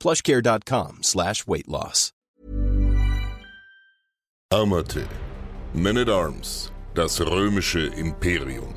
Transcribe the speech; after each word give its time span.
plushcare.com 0.00 1.02
slash 1.02 1.46
weight 1.46 1.68
loss. 1.68 2.12
Armate. 4.52 5.06
Men 5.74 5.96
at 5.98 6.08
Arms. 6.08 6.72
Das 6.96 7.20
römische 7.20 7.86
Imperium. 7.86 8.74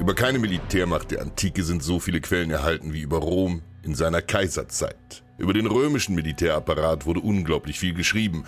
Über 0.00 0.14
keine 0.14 0.38
Militärmacht 0.38 1.10
der 1.10 1.20
Antike 1.20 1.62
sind 1.62 1.82
so 1.82 2.00
viele 2.00 2.22
Quellen 2.22 2.50
erhalten 2.50 2.94
wie 2.94 3.02
über 3.02 3.18
Rom 3.18 3.60
in 3.82 3.94
seiner 3.94 4.22
Kaiserzeit. 4.22 5.22
Über 5.36 5.52
den 5.52 5.66
römischen 5.66 6.14
Militärapparat 6.14 7.04
wurde 7.04 7.20
unglaublich 7.20 7.78
viel 7.78 7.92
geschrieben. 7.92 8.44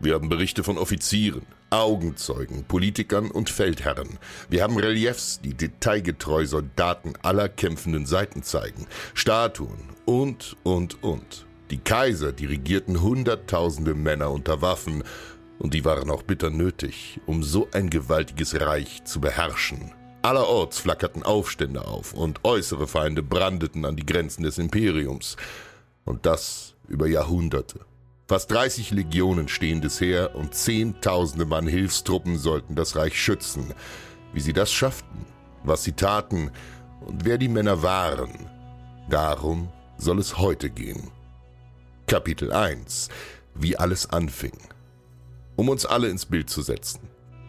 Wir 0.00 0.12
haben 0.12 0.28
Berichte 0.28 0.62
von 0.62 0.76
Offizieren, 0.76 1.46
Augenzeugen, 1.70 2.64
Politikern 2.64 3.30
und 3.30 3.48
Feldherren. 3.48 4.18
Wir 4.50 4.64
haben 4.64 4.76
Reliefs, 4.76 5.40
die 5.40 5.54
detailgetreu 5.54 6.44
Soldaten 6.44 7.14
aller 7.22 7.48
kämpfenden 7.48 8.04
Seiten 8.04 8.42
zeigen, 8.42 8.86
Statuen 9.14 9.78
und, 10.04 10.56
und, 10.62 11.02
und. 11.02 11.46
Die 11.70 11.78
Kaiser 11.78 12.32
dirigierten 12.32 13.00
Hunderttausende 13.00 13.94
Männer 13.94 14.30
unter 14.30 14.60
Waffen, 14.62 15.04
und 15.58 15.74
die 15.74 15.84
waren 15.84 16.10
auch 16.10 16.22
bitter 16.22 16.50
nötig, 16.50 17.20
um 17.26 17.44
so 17.44 17.68
ein 17.72 17.88
gewaltiges 17.88 18.60
Reich 18.60 19.04
zu 19.04 19.20
beherrschen. 19.20 19.92
Allerorts 20.22 20.78
flackerten 20.78 21.22
Aufstände 21.22 21.86
auf 21.86 22.14
und 22.14 22.44
äußere 22.44 22.86
Feinde 22.86 23.22
brandeten 23.22 23.84
an 23.84 23.96
die 23.96 24.06
Grenzen 24.06 24.42
des 24.42 24.58
Imperiums. 24.58 25.36
Und 26.04 26.26
das 26.26 26.74
über 26.88 27.06
Jahrhunderte. 27.06 27.80
Fast 28.26 28.50
30 28.50 28.92
Legionen 28.92 29.48
stehendes 29.48 30.00
Heer 30.00 30.34
und 30.34 30.54
Zehntausende 30.54 31.44
Mann 31.44 31.66
Hilfstruppen 31.66 32.38
sollten 32.38 32.74
das 32.74 32.96
Reich 32.96 33.20
schützen. 33.20 33.74
Wie 34.32 34.40
sie 34.40 34.52
das 34.52 34.72
schafften, 34.72 35.26
was 35.64 35.84
sie 35.84 35.92
taten 35.92 36.50
und 37.00 37.24
wer 37.24 37.38
die 37.38 37.48
Männer 37.48 37.82
waren, 37.82 38.30
darum 39.10 39.68
soll 39.98 40.18
es 40.18 40.38
heute 40.38 40.70
gehen. 40.70 41.10
Kapitel 42.06 42.52
1 42.52 43.08
Wie 43.54 43.76
alles 43.76 44.10
anfing 44.10 44.58
um 45.56 45.68
uns 45.68 45.86
alle 45.86 46.08
ins 46.08 46.26
Bild 46.26 46.50
zu 46.50 46.62
setzen. 46.62 47.00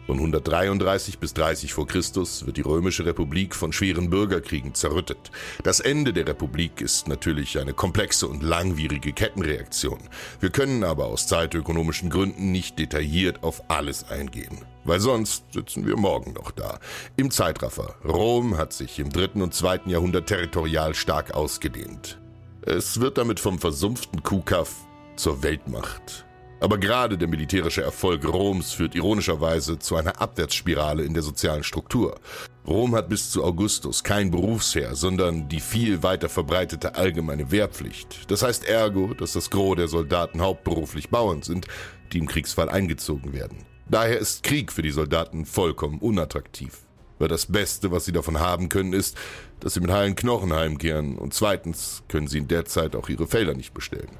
Von 0.06 0.18
133 0.18 1.18
bis 1.18 1.32
30 1.32 1.72
vor 1.72 1.86
Christus 1.86 2.44
wird 2.44 2.58
die 2.58 2.62
römische 2.62 3.06
Republik 3.06 3.54
von 3.54 3.72
schweren 3.72 4.10
Bürgerkriegen 4.10 4.74
zerrüttet. 4.74 5.30
Das 5.62 5.80
Ende 5.80 6.12
der 6.12 6.28
Republik 6.28 6.82
ist 6.82 7.08
natürlich 7.08 7.58
eine 7.58 7.72
komplexe 7.72 8.28
und 8.28 8.42
langwierige 8.42 9.14
Kettenreaktion. 9.14 9.98
Wir 10.40 10.50
können 10.50 10.84
aber 10.84 11.06
aus 11.06 11.26
zeitökonomischen 11.26 12.10
Gründen 12.10 12.52
nicht 12.52 12.78
detailliert 12.78 13.42
auf 13.42 13.62
alles 13.70 14.04
eingehen. 14.10 14.58
Weil 14.84 15.00
sonst 15.00 15.44
sitzen 15.54 15.86
wir 15.86 15.96
morgen 15.96 16.34
noch 16.34 16.50
da. 16.50 16.80
Im 17.16 17.30
Zeitraffer. 17.30 17.94
Rom 18.04 18.58
hat 18.58 18.74
sich 18.74 18.98
im 18.98 19.08
dritten 19.08 19.40
und 19.40 19.54
zweiten 19.54 19.88
Jahrhundert 19.88 20.26
territorial 20.26 20.94
stark 20.94 21.32
ausgedehnt. 21.32 22.18
Es 22.66 22.98
wird 22.98 23.18
damit 23.18 23.40
vom 23.40 23.58
versumpften 23.58 24.22
Kuhkaff 24.22 24.86
zur 25.16 25.42
Weltmacht. 25.42 26.24
Aber 26.60 26.78
gerade 26.78 27.18
der 27.18 27.28
militärische 27.28 27.82
Erfolg 27.82 28.26
Roms 28.26 28.72
führt 28.72 28.94
ironischerweise 28.94 29.78
zu 29.78 29.96
einer 29.96 30.18
Abwärtsspirale 30.18 31.04
in 31.04 31.12
der 31.12 31.22
sozialen 31.22 31.62
Struktur. 31.62 32.18
Rom 32.66 32.94
hat 32.94 33.10
bis 33.10 33.30
zu 33.30 33.44
Augustus 33.44 34.02
kein 34.02 34.30
Berufsheer, 34.30 34.94
sondern 34.94 35.46
die 35.46 35.60
viel 35.60 36.02
weiter 36.02 36.30
verbreitete 36.30 36.94
allgemeine 36.94 37.50
Wehrpflicht. 37.50 38.30
Das 38.30 38.42
heißt 38.42 38.64
ergo, 38.64 39.12
dass 39.12 39.34
das 39.34 39.50
Gros 39.50 39.76
der 39.76 39.88
Soldaten 39.88 40.40
hauptberuflich 40.40 41.10
Bauern 41.10 41.42
sind, 41.42 41.66
die 42.14 42.18
im 42.18 42.26
Kriegsfall 42.26 42.70
eingezogen 42.70 43.34
werden. 43.34 43.58
Daher 43.90 44.18
ist 44.18 44.42
Krieg 44.42 44.72
für 44.72 44.80
die 44.80 44.90
Soldaten 44.90 45.44
vollkommen 45.44 45.98
unattraktiv. 45.98 46.78
Weil 47.18 47.28
das 47.28 47.46
Beste, 47.46 47.90
was 47.90 48.04
sie 48.04 48.12
davon 48.12 48.40
haben 48.40 48.68
können, 48.68 48.92
ist, 48.92 49.16
dass 49.60 49.74
sie 49.74 49.80
mit 49.80 49.90
heilen 49.90 50.16
Knochen 50.16 50.52
heimkehren 50.52 51.16
und 51.16 51.32
zweitens 51.32 52.02
können 52.08 52.26
sie 52.26 52.38
in 52.38 52.48
der 52.48 52.64
Zeit 52.64 52.96
auch 52.96 53.08
ihre 53.08 53.26
Felder 53.26 53.54
nicht 53.54 53.72
bestellen. 53.72 54.18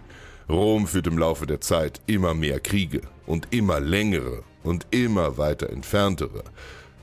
Rom 0.48 0.86
führt 0.86 1.06
im 1.06 1.18
Laufe 1.18 1.46
der 1.46 1.60
Zeit 1.60 2.00
immer 2.06 2.34
mehr 2.34 2.60
Kriege 2.60 3.00
und 3.26 3.48
immer 3.50 3.80
längere 3.80 4.42
und 4.62 4.86
immer 4.90 5.38
weiter 5.38 5.70
entferntere. 5.70 6.44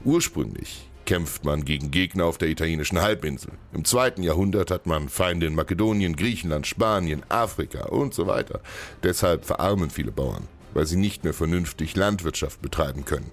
Ursprünglich 0.04 0.90
kämpft 1.06 1.44
man 1.44 1.66
gegen 1.66 1.92
Gegner 1.92 2.26
auf 2.26 2.38
der 2.38 2.50
italienischen 2.50 3.02
Halbinsel. 3.02 3.52
Im 3.74 3.84
zweiten 3.84 4.24
Jahrhundert 4.24 4.72
hat 4.72 4.86
man 4.86 5.10
Feinde 5.10 5.48
in 5.48 5.56
Makedonien, 5.56 6.16
Griechenland, 6.16 6.68
Spanien, 6.68 7.24
Afrika 7.30 7.86
und 7.86 8.14
so 8.14 8.28
weiter. 8.28 8.62
Deshalb 9.04 9.46
verarmen 9.46 9.90
viele 9.90 10.12
Bauern, 10.12 10.48
weil 10.74 10.86
sie 10.86 10.98
nicht 10.98 11.24
mehr 11.24 11.34
vernünftig 11.34 11.96
Landwirtschaft 11.96 12.62
betreiben 12.62 13.06
können. 13.06 13.32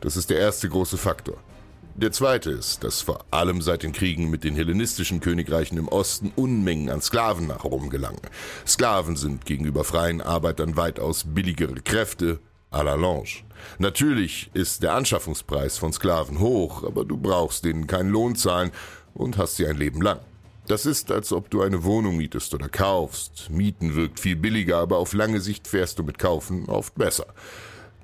Das 0.00 0.16
ist 0.16 0.30
der 0.30 0.38
erste 0.38 0.68
große 0.68 0.98
Faktor. 0.98 1.38
Der 1.98 2.12
zweite 2.12 2.50
ist, 2.50 2.84
dass 2.84 3.00
vor 3.00 3.24
allem 3.30 3.62
seit 3.62 3.82
den 3.82 3.92
Kriegen 3.92 4.28
mit 4.28 4.44
den 4.44 4.54
hellenistischen 4.54 5.20
Königreichen 5.20 5.78
im 5.78 5.88
Osten 5.88 6.30
Unmengen 6.36 6.90
an 6.90 7.00
Sklaven 7.00 7.46
nach 7.46 7.64
Rom 7.64 7.88
gelangen. 7.88 8.20
Sklaven 8.66 9.16
sind 9.16 9.46
gegenüber 9.46 9.82
freien 9.82 10.20
Arbeitern 10.20 10.76
weitaus 10.76 11.24
billigere 11.24 11.80
Kräfte, 11.80 12.38
à 12.70 12.82
la 12.82 12.96
Lange. 12.96 13.44
Natürlich 13.78 14.50
ist 14.52 14.82
der 14.82 14.92
Anschaffungspreis 14.92 15.78
von 15.78 15.94
Sklaven 15.94 16.38
hoch, 16.38 16.84
aber 16.84 17.06
du 17.06 17.16
brauchst 17.16 17.64
denen 17.64 17.86
keinen 17.86 18.10
Lohn 18.10 18.36
zahlen 18.36 18.72
und 19.14 19.38
hast 19.38 19.56
sie 19.56 19.66
ein 19.66 19.78
Leben 19.78 20.02
lang. 20.02 20.20
Das 20.66 20.84
ist, 20.84 21.10
als 21.10 21.32
ob 21.32 21.48
du 21.48 21.62
eine 21.62 21.82
Wohnung 21.82 22.18
mietest 22.18 22.52
oder 22.52 22.68
kaufst. 22.68 23.48
Mieten 23.48 23.94
wirkt 23.94 24.20
viel 24.20 24.36
billiger, 24.36 24.76
aber 24.78 24.98
auf 24.98 25.14
lange 25.14 25.40
Sicht 25.40 25.66
fährst 25.66 25.98
du 25.98 26.02
mit 26.02 26.18
Kaufen 26.18 26.68
oft 26.68 26.94
besser. 26.96 27.26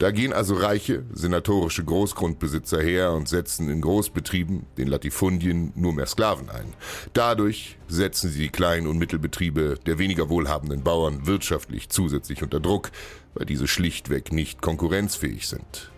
Da 0.02 0.10
gehen 0.10 0.32
also 0.32 0.56
reiche, 0.56 1.04
senatorische 1.12 1.84
Großgrundbesitzer 1.84 2.82
her 2.82 3.12
und 3.12 3.28
setzen 3.28 3.68
in 3.68 3.80
Großbetrieben, 3.80 4.66
den 4.76 4.88
Latifundien, 4.88 5.72
nur 5.76 5.92
mehr 5.92 6.06
Sklaven 6.06 6.50
ein. 6.50 6.74
Dadurch 7.12 7.78
setzen 7.86 8.28
sie 8.28 8.40
die 8.40 8.48
kleinen 8.48 8.88
und 8.88 8.98
Mittelbetriebe 8.98 9.78
der 9.86 10.00
weniger 10.00 10.28
wohlhabenden 10.28 10.82
Bauern 10.82 11.28
wirtschaftlich 11.28 11.88
zusätzlich 11.88 12.42
unter 12.42 12.58
Druck, 12.58 12.90
weil 13.34 13.46
diese 13.46 13.68
schlichtweg 13.68 14.32
nicht 14.32 14.60
konkurrenzfähig 14.60 15.46
sind. 15.46 15.92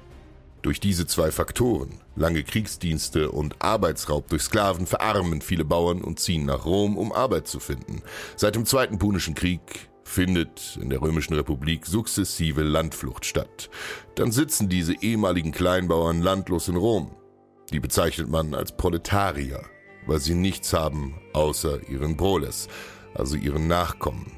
Durch 0.60 0.80
diese 0.80 1.06
zwei 1.06 1.30
Faktoren, 1.30 2.02
lange 2.14 2.42
Kriegsdienste 2.42 3.30
und 3.30 3.56
Arbeitsraub 3.62 4.28
durch 4.28 4.42
Sklaven, 4.42 4.86
verarmen 4.86 5.40
viele 5.40 5.64
Bauern 5.64 6.02
und 6.02 6.20
ziehen 6.20 6.44
nach 6.44 6.66
Rom, 6.66 6.98
um 6.98 7.10
Arbeit 7.10 7.48
zu 7.48 7.58
finden. 7.58 8.02
Seit 8.36 8.54
dem 8.54 8.66
Zweiten 8.66 8.98
Punischen 8.98 9.34
Krieg 9.34 9.88
findet 10.04 10.78
in 10.80 10.90
der 10.90 11.02
Römischen 11.02 11.34
Republik 11.34 11.86
sukzessive 11.86 12.62
Landflucht 12.62 13.24
statt. 13.24 13.70
Dann 14.14 14.32
sitzen 14.32 14.68
diese 14.68 14.94
ehemaligen 15.00 15.52
Kleinbauern 15.52 16.22
landlos 16.22 16.68
in 16.68 16.76
Rom. 16.76 17.16
Die 17.72 17.80
bezeichnet 17.80 18.28
man 18.28 18.54
als 18.54 18.76
Proletarier, 18.76 19.62
weil 20.06 20.20
sie 20.20 20.34
nichts 20.34 20.72
haben 20.72 21.20
außer 21.32 21.88
ihren 21.88 22.16
Proles, 22.16 22.68
also 23.14 23.36
ihren 23.36 23.66
Nachkommen. 23.66 24.32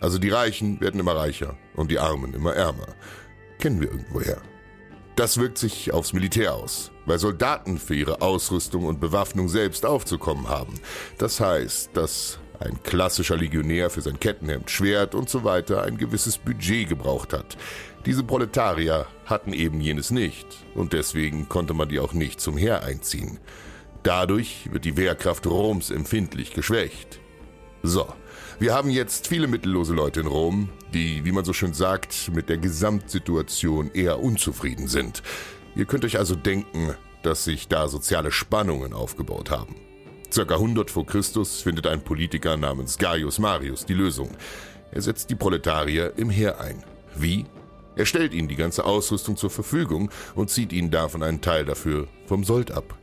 Also 0.00 0.18
die 0.18 0.30
Reichen 0.30 0.80
werden 0.80 0.98
immer 0.98 1.14
reicher 1.14 1.56
und 1.76 1.90
die 1.90 1.98
Armen 1.98 2.32
immer 2.34 2.54
ärmer. 2.54 2.88
Kennen 3.58 3.80
wir 3.80 3.90
irgendwoher. 3.90 4.40
Das 5.16 5.36
wirkt 5.36 5.58
sich 5.58 5.92
aufs 5.92 6.14
Militär 6.14 6.54
aus, 6.54 6.92
weil 7.04 7.18
Soldaten 7.18 7.78
für 7.78 7.94
ihre 7.94 8.22
Ausrüstung 8.22 8.86
und 8.86 9.00
Bewaffnung 9.00 9.50
selbst 9.50 9.84
aufzukommen 9.84 10.48
haben. 10.48 10.80
Das 11.18 11.40
heißt, 11.40 11.90
dass 11.94 12.38
ein 12.60 12.82
klassischer 12.82 13.36
Legionär 13.36 13.90
für 13.90 14.02
sein 14.02 14.20
Kettenhemd, 14.20 14.70
Schwert 14.70 15.14
und 15.14 15.28
so 15.28 15.44
weiter 15.44 15.82
ein 15.82 15.96
gewisses 15.96 16.38
Budget 16.38 16.88
gebraucht 16.88 17.32
hat. 17.32 17.56
Diese 18.06 18.22
Proletarier 18.22 19.06
hatten 19.26 19.52
eben 19.52 19.80
jenes 19.80 20.10
nicht 20.10 20.46
und 20.74 20.92
deswegen 20.92 21.48
konnte 21.48 21.74
man 21.74 21.88
die 21.88 22.00
auch 22.00 22.12
nicht 22.12 22.40
zum 22.40 22.56
Heer 22.56 22.84
einziehen. 22.84 23.38
Dadurch 24.02 24.70
wird 24.72 24.84
die 24.84 24.96
Wehrkraft 24.96 25.46
Roms 25.46 25.90
empfindlich 25.90 26.52
geschwächt. 26.54 27.20
So, 27.82 28.06
wir 28.58 28.74
haben 28.74 28.90
jetzt 28.90 29.26
viele 29.26 29.46
mittellose 29.46 29.94
Leute 29.94 30.20
in 30.20 30.26
Rom, 30.26 30.68
die, 30.92 31.24
wie 31.24 31.32
man 31.32 31.44
so 31.44 31.52
schön 31.52 31.72
sagt, 31.72 32.30
mit 32.34 32.48
der 32.48 32.58
Gesamtsituation 32.58 33.90
eher 33.92 34.20
unzufrieden 34.20 34.86
sind. 34.86 35.22
Ihr 35.76 35.86
könnt 35.86 36.04
euch 36.04 36.18
also 36.18 36.34
denken, 36.34 36.94
dass 37.22 37.44
sich 37.44 37.68
da 37.68 37.88
soziale 37.88 38.30
Spannungen 38.30 38.92
aufgebaut 38.92 39.50
haben. 39.50 39.76
Circa 40.32 40.54
100 40.54 40.92
vor 40.92 41.04
Christus 41.06 41.60
findet 41.60 41.88
ein 41.88 42.02
Politiker 42.02 42.56
namens 42.56 42.98
Gaius 42.98 43.40
Marius 43.40 43.84
die 43.84 43.94
Lösung. 43.94 44.30
Er 44.92 45.02
setzt 45.02 45.28
die 45.30 45.34
Proletarier 45.34 46.12
im 46.16 46.30
Heer 46.30 46.60
ein. 46.60 46.84
Wie? 47.16 47.46
Er 47.96 48.06
stellt 48.06 48.32
ihnen 48.32 48.46
die 48.46 48.56
ganze 48.56 48.84
Ausrüstung 48.84 49.36
zur 49.36 49.50
Verfügung 49.50 50.10
und 50.36 50.48
zieht 50.48 50.72
ihnen 50.72 50.92
davon 50.92 51.24
einen 51.24 51.40
Teil 51.40 51.64
dafür 51.64 52.06
vom 52.26 52.44
Sold 52.44 52.70
ab. 52.70 52.96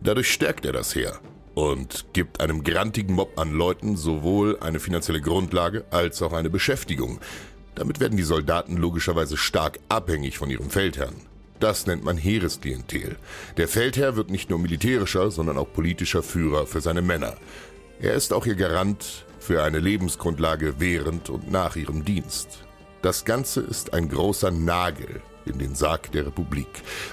Dadurch 0.00 0.32
stärkt 0.32 0.64
er 0.64 0.72
das 0.72 0.94
Heer 0.94 1.20
und 1.54 2.06
gibt 2.14 2.40
einem 2.40 2.64
grantigen 2.64 3.14
Mob 3.14 3.38
an 3.38 3.52
Leuten 3.52 3.96
sowohl 3.96 4.58
eine 4.60 4.80
finanzielle 4.80 5.20
Grundlage 5.20 5.84
als 5.90 6.22
auch 6.22 6.32
eine 6.32 6.48
Beschäftigung. 6.48 7.20
Damit 7.74 8.00
werden 8.00 8.16
die 8.16 8.22
Soldaten 8.22 8.76
logischerweise 8.76 9.36
stark 9.36 9.80
abhängig 9.90 10.38
von 10.38 10.48
ihrem 10.48 10.70
Feldherrn. 10.70 11.27
Das 11.60 11.86
nennt 11.86 12.04
man 12.04 12.16
Heeresklientel. 12.16 13.16
Der 13.56 13.68
Feldherr 13.68 14.16
wird 14.16 14.30
nicht 14.30 14.50
nur 14.50 14.58
militärischer, 14.58 15.30
sondern 15.30 15.58
auch 15.58 15.72
politischer 15.72 16.22
Führer 16.22 16.66
für 16.66 16.80
seine 16.80 17.02
Männer. 17.02 17.34
Er 18.00 18.14
ist 18.14 18.32
auch 18.32 18.46
ihr 18.46 18.54
Garant 18.54 19.26
für 19.40 19.62
eine 19.62 19.80
Lebensgrundlage 19.80 20.74
während 20.78 21.30
und 21.30 21.50
nach 21.50 21.74
ihrem 21.74 22.04
Dienst. 22.04 22.64
Das 23.02 23.24
Ganze 23.24 23.60
ist 23.60 23.92
ein 23.92 24.08
großer 24.08 24.50
Nagel 24.50 25.22
in 25.46 25.58
den 25.58 25.74
Sarg 25.74 26.12
der 26.12 26.26
Republik, 26.26 26.68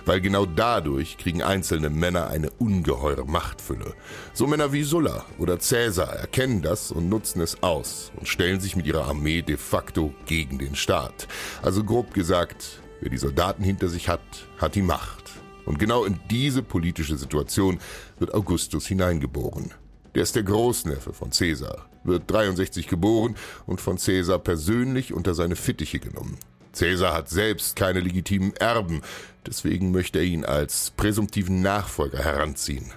weil 0.06 0.22
genau 0.22 0.46
dadurch 0.46 1.18
kriegen 1.18 1.42
einzelne 1.42 1.90
Männer 1.90 2.28
eine 2.28 2.52
ungeheure 2.52 3.26
Machtfülle. 3.26 3.94
So 4.34 4.46
Männer 4.46 4.74
wie 4.74 4.84
Sulla 4.84 5.26
oder 5.38 5.58
Caesar 5.58 6.14
erkennen 6.14 6.62
das 6.62 6.92
und 6.92 7.10
nutzen 7.10 7.42
es 7.42 7.64
aus 7.64 8.12
und 8.18 8.28
stellen 8.28 8.60
sich 8.60 8.76
mit 8.76 8.86
ihrer 8.86 9.06
Armee 9.08 9.42
de 9.42 9.58
facto 9.58 10.14
gegen 10.26 10.60
den 10.60 10.76
Staat. 10.76 11.28
Also 11.62 11.84
grob 11.84 12.14
gesagt, 12.14 12.82
wer 13.02 13.10
die 13.10 13.18
Soldaten 13.18 13.64
hinter 13.64 13.88
sich 13.88 14.10
hat, 14.10 14.22
hat 14.58 14.76
die 14.76 14.82
Macht. 14.82 15.32
Und 15.66 15.80
genau 15.80 16.06
in 16.06 16.20
diese 16.30 16.62
politische 16.62 17.18
Situation 17.18 17.80
wird 18.20 18.34
Augustus 18.34 18.86
hineingeboren. 18.88 19.74
Der 20.14 20.24
ist 20.24 20.36
der 20.36 20.44
Großneffe 20.44 21.12
von 21.12 21.32
Caesar, 21.32 21.90
wird 22.04 22.32
63 22.32 22.88
geboren 22.88 23.36
und 23.66 23.82
von 23.82 23.98
Caesar 23.98 24.40
persönlich 24.40 25.12
unter 25.12 25.34
seine 25.34 25.56
Fittiche 25.56 26.00
genommen. 26.00 26.38
Caesar 26.78 27.14
hat 27.14 27.30
selbst 27.30 27.76
keine 27.76 28.00
legitimen 28.00 28.56
Erben, 28.56 29.02
deswegen 29.46 29.92
möchte 29.92 30.20
er 30.20 30.26
ihn 30.26 30.46
als 30.46 30.92
präsumptiven 30.96 31.62
Nachfolger 31.62 32.20
heranziehen. 32.20 32.92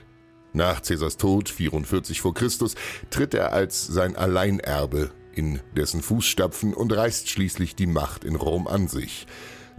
Nach 0.52 0.82
Caesars 0.82 1.16
Tod 1.16 1.48
44 1.48 2.20
vor 2.20 2.34
Christus 2.34 2.74
tritt 3.10 3.34
er 3.34 3.52
als 3.52 3.86
sein 3.86 4.16
Alleinerbe 4.16 5.10
in 5.34 5.60
dessen 5.76 6.02
Fußstapfen 6.02 6.74
und 6.74 6.92
reißt 6.92 7.28
schließlich 7.28 7.76
die 7.76 7.86
Macht 7.86 8.24
in 8.24 8.34
Rom 8.34 8.66
an 8.66 8.88
sich. 8.88 9.26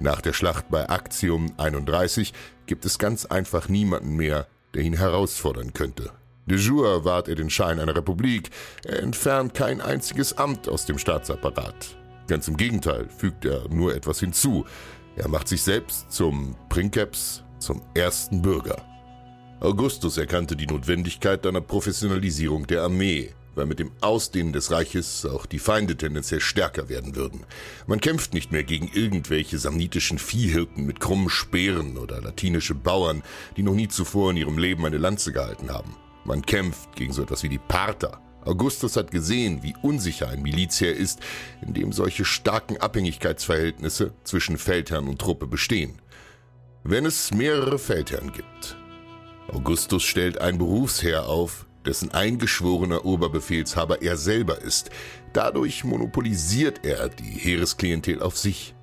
Nach 0.02 0.22
der 0.22 0.32
Schlacht 0.32 0.70
bei 0.70 0.86
Actium 0.86 1.52
31 1.58 2.34
gibt 2.68 2.86
es 2.86 3.00
ganz 3.00 3.26
einfach 3.26 3.68
niemanden 3.68 4.16
mehr, 4.16 4.48
der 4.74 4.84
ihn 4.84 4.94
herausfordern 4.94 5.74
könnte. 5.74 6.12
De 6.46 6.58
jure 6.58 7.04
wahrt 7.04 7.28
er 7.28 7.36
den 7.36 7.50
Schein 7.50 7.80
einer 7.80 7.96
Republik, 7.96 8.50
er 8.86 9.04
entfernt 9.04 9.54
kein 9.54 9.82
einziges 9.82 10.38
Amt 10.38 10.70
aus 10.70 10.86
dem 10.86 10.98
Staatsapparat. 10.98 11.98
Ganz 12.28 12.48
im 12.48 12.56
Gegenteil 12.56 13.10
fügt 13.10 13.44
er 13.44 13.68
nur 13.70 13.94
etwas 13.94 14.22
hinzu. 14.22 14.66
Er 15.18 15.28
macht 15.28 15.50
sich 15.50 15.62
selbst 15.62 16.12
zum 16.12 16.56
Princeps, 16.70 17.44
zum 17.60 17.82
ersten 17.94 18.42
Bürger. 18.42 18.78
Augustus 19.60 20.18
erkannte 20.18 20.56
die 20.56 20.68
Notwendigkeit 20.68 21.46
einer 21.46 21.60
Professionalisierung 21.60 22.66
der 22.68 22.84
Armee, 22.84 23.34
weil 23.60 23.66
mit 23.66 23.80
dem 23.80 23.92
Ausdehnen 24.00 24.54
des 24.54 24.72
Reiches 24.72 25.26
auch 25.26 25.46
die 25.46 25.60
Feinde 25.60 25.98
tendenziell 25.98 26.40
stärker 26.40 26.88
werden 26.88 27.18
würden. 27.18 27.42
Man 27.88 28.00
kämpft 28.00 28.34
nicht 28.34 28.54
mehr 28.54 28.64
gegen 28.64 28.88
irgendwelche 28.88 29.58
samnitischen 29.58 30.18
Viehhirten 30.18 30.86
mit 30.86 31.02
krummen 31.02 31.30
Speeren 31.30 31.98
oder 31.98 32.22
latinische 32.22 32.74
Bauern, 32.74 33.22
die 33.58 33.64
noch 33.64 33.76
nie 33.76 33.90
zuvor 33.90 34.32
in 34.32 34.38
ihrem 34.38 34.58
Leben 34.58 34.86
eine 34.86 34.98
Lanze 34.98 35.34
gehalten 35.34 35.72
haben. 35.72 35.98
Man 36.24 36.42
kämpft 36.42 36.96
gegen 36.96 37.12
so 37.12 37.22
etwas 37.22 37.44
wie 37.44 37.50
die 37.50 37.58
Parther, 37.58 38.22
Augustus 38.46 38.96
hat 38.96 39.12
gesehen, 39.12 39.62
wie 39.64 39.76
unsicher 39.82 40.30
ein 40.30 40.42
Milizheer 40.42 40.96
ist, 40.96 41.20
in 41.62 41.74
dem 41.74 41.92
solche 41.92 42.24
starken 42.24 42.78
Abhängigkeitsverhältnisse 42.78 44.14
zwischen 44.24 44.58
Feldherrn 44.58 45.10
und 45.10 45.20
Truppe 45.20 45.46
bestehen. 45.46 46.02
Wenn 46.86 47.06
es 47.06 47.34
mehrere 47.34 47.78
Feldherren 47.78 48.32
gibt. 48.32 48.78
Augustus 49.52 50.04
stellt 50.04 50.40
ein 50.40 50.58
Berufsheer 50.58 51.28
auf, 51.28 51.66
dessen 51.86 52.12
eingeschworener 52.12 53.06
Oberbefehlshaber 53.06 54.02
er 54.02 54.18
selber 54.18 54.62
ist. 54.62 54.90
Dadurch 55.34 55.84
monopolisiert 55.84 56.86
er 56.86 57.10
die 57.10 57.24
Heeresklientel 57.24 58.22
auf 58.22 58.38
sich. 58.38 58.74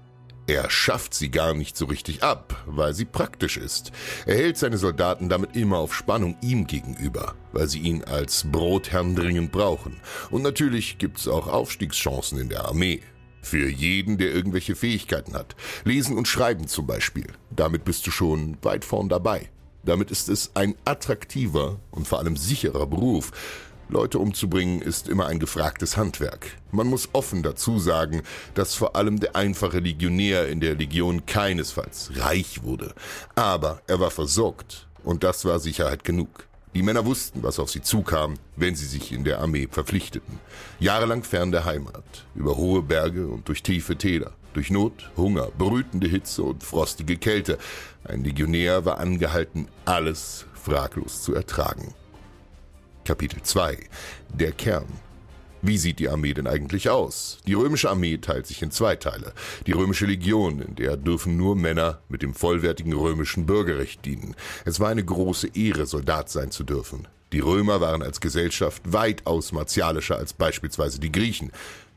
Er 0.48 0.70
schafft 0.70 1.12
sie 1.12 1.31
gar 1.31 1.54
nicht 1.54 1.76
so 1.76 1.87
richtig 1.87 2.22
ab, 2.22 2.62
weil 2.66 2.94
sie 2.94 3.04
praktisch 3.04 3.56
ist. 3.56 3.90
Er 4.26 4.37
hält 4.37 4.56
seine 4.56 4.78
Soldaten 4.78 5.28
damit 5.28 5.56
immer 5.56 5.78
auf 5.78 5.93
Spannung 5.93 6.37
ihm 6.40 6.69
gegenüber, 6.69 7.34
weil 7.52 7.66
sie 7.66 7.81
ihn 7.81 8.04
als 8.04 8.44
Brotherrn 8.44 9.16
dringend 9.16 9.50
brauchen. 9.50 10.00
Und 10.31 10.42
natürlich 10.42 10.99
gibt's 10.99 11.26
auch 11.26 11.49
Aufstiegschancen 11.49 12.38
in 12.38 12.49
der 12.49 12.64
Armee. 12.66 13.02
Für 13.42 13.69
jeden, 13.69 14.19
der 14.19 14.32
irgendwelche 14.32 14.76
Fähigkeiten 14.76 15.34
hat. 15.34 15.56
Lesen 15.84 16.16
und 16.16 16.28
Schreiben 16.28 16.69
zum 16.69 16.87
Beispiel. 16.87 17.26
Damit 17.50 17.84
bist 17.84 18.06
du 18.06 18.12
schon 18.12 18.56
weit 18.62 18.84
vorn 18.84 19.08
dabei. 19.08 19.50
Damit 19.86 20.10
ist 20.10 20.28
es 20.28 20.50
ein 20.54 20.74
attraktiver 20.84 21.78
und 21.92 22.06
vor 22.08 22.18
allem 22.18 22.36
sicherer 22.36 22.86
Beruf. 22.86 23.30
Leute 23.88 24.18
umzubringen 24.18 24.82
ist 24.82 25.08
immer 25.08 25.26
ein 25.26 25.38
gefragtes 25.38 25.96
Handwerk. 25.96 26.58
Man 26.72 26.88
muss 26.88 27.08
offen 27.12 27.44
dazu 27.44 27.78
sagen, 27.78 28.22
dass 28.54 28.74
vor 28.74 28.96
allem 28.96 29.20
der 29.20 29.36
einfache 29.36 29.78
Legionär 29.78 30.48
in 30.48 30.58
der 30.58 30.74
Legion 30.74 31.24
keinesfalls 31.24 32.11
reich 32.16 32.64
wurde. 32.64 32.94
Aber 33.37 33.80
er 33.87 34.00
war 34.00 34.11
versorgt 34.11 34.88
und 35.04 35.22
das 35.22 35.44
war 35.44 35.61
Sicherheit 35.61 36.02
genug. 36.02 36.49
Die 36.75 36.82
Männer 36.82 37.06
wussten, 37.06 37.44
was 37.44 37.61
auf 37.61 37.70
sie 37.70 37.80
zukam, 37.80 38.34
wenn 38.56 38.75
sie 38.75 38.87
sich 38.87 39.12
in 39.12 39.22
der 39.22 39.38
Armee 39.38 39.68
verpflichteten. 39.70 40.40
Jahrelang 40.80 41.22
fern 41.22 41.52
der 41.52 41.64
Heimat, 41.64 42.26
über 42.34 42.56
hohe 42.56 42.82
Berge 42.82 43.28
und 43.28 43.46
durch 43.46 43.62
tiefe 43.62 43.96
Täler, 43.96 44.32
durch 44.56 44.70
Not, 44.70 45.10
Hunger, 45.16 45.50
brütende 45.56 46.08
Hitze 46.08 46.42
und 46.42 46.64
frostige 46.64 47.16
Kälte. 47.16 47.58
Ein 48.04 48.25
Legionär 48.25 48.84
war 48.84 48.98
angehalten, 48.98 49.68
alles 49.84 50.46
fraglos 50.54 51.22
zu 51.22 51.34
ertragen. 51.34 51.94
Kapitel 53.04 53.42
2 53.42 53.78
Der 54.34 54.52
Kern 54.52 54.86
wie 55.62 55.78
sieht 55.78 55.98
die 55.98 56.08
Armee 56.08 56.32
denn 56.32 56.46
eigentlich 56.46 56.90
aus? 56.90 57.38
Die 57.46 57.54
römische 57.54 57.90
Armee 57.90 58.18
teilt 58.18 58.46
sich 58.46 58.62
in 58.62 58.70
zwei 58.70 58.94
Teile. 58.94 59.32
Die 59.66 59.72
römische 59.72 60.06
Legion, 60.06 60.60
in 60.60 60.76
der 60.76 60.96
dürfen 60.96 61.36
nur 61.36 61.56
Männer 61.56 61.98
mit 62.08 62.22
dem 62.22 62.34
vollwertigen 62.34 62.92
römischen 62.92 63.46
Bürgerrecht 63.46 64.04
dienen. 64.04 64.36
Es 64.64 64.78
war 64.78 64.90
eine 64.90 65.04
große 65.04 65.48
Ehre, 65.54 65.86
Soldat 65.86 66.28
sein 66.30 66.52
zu 66.52 66.62
dürfen. 66.62 67.08
Die 67.32 67.40
Römer 67.40 67.80
waren 67.80 68.02
als 68.02 68.20
Gesellschaft 68.20 68.80
weitaus 68.84 69.50
martialischer 69.50 70.16
als 70.16 70.32
beispielsweise 70.32 71.00
die 71.00 71.10
Griechen. 71.10 71.50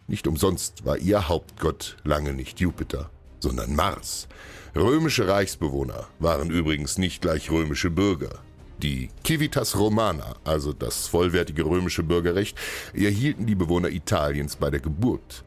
Nicht 0.09 0.25
umsonst 0.25 0.85
war 0.85 0.97
ihr 0.97 1.29
Hauptgott 1.29 1.97
lange 2.03 2.33
nicht 2.33 2.59
Jupiter, 2.59 3.11
sondern 3.39 3.75
Mars. 3.75 4.27
Römische 4.75 5.27
Reichsbewohner 5.27 6.07
waren 6.17 6.49
übrigens 6.49 6.97
nicht 6.97 7.21
gleich 7.21 7.51
römische 7.51 7.91
Bürger. 7.91 8.39
Die 8.81 9.11
Civitas 9.23 9.77
Romana, 9.77 10.35
also 10.43 10.73
das 10.73 11.05
vollwertige 11.05 11.63
römische 11.63 12.01
Bürgerrecht, 12.01 12.57
erhielten 12.91 13.45
die 13.45 13.53
Bewohner 13.53 13.89
Italiens 13.89 14.55
bei 14.55 14.71
der 14.71 14.79
Geburt. 14.79 15.43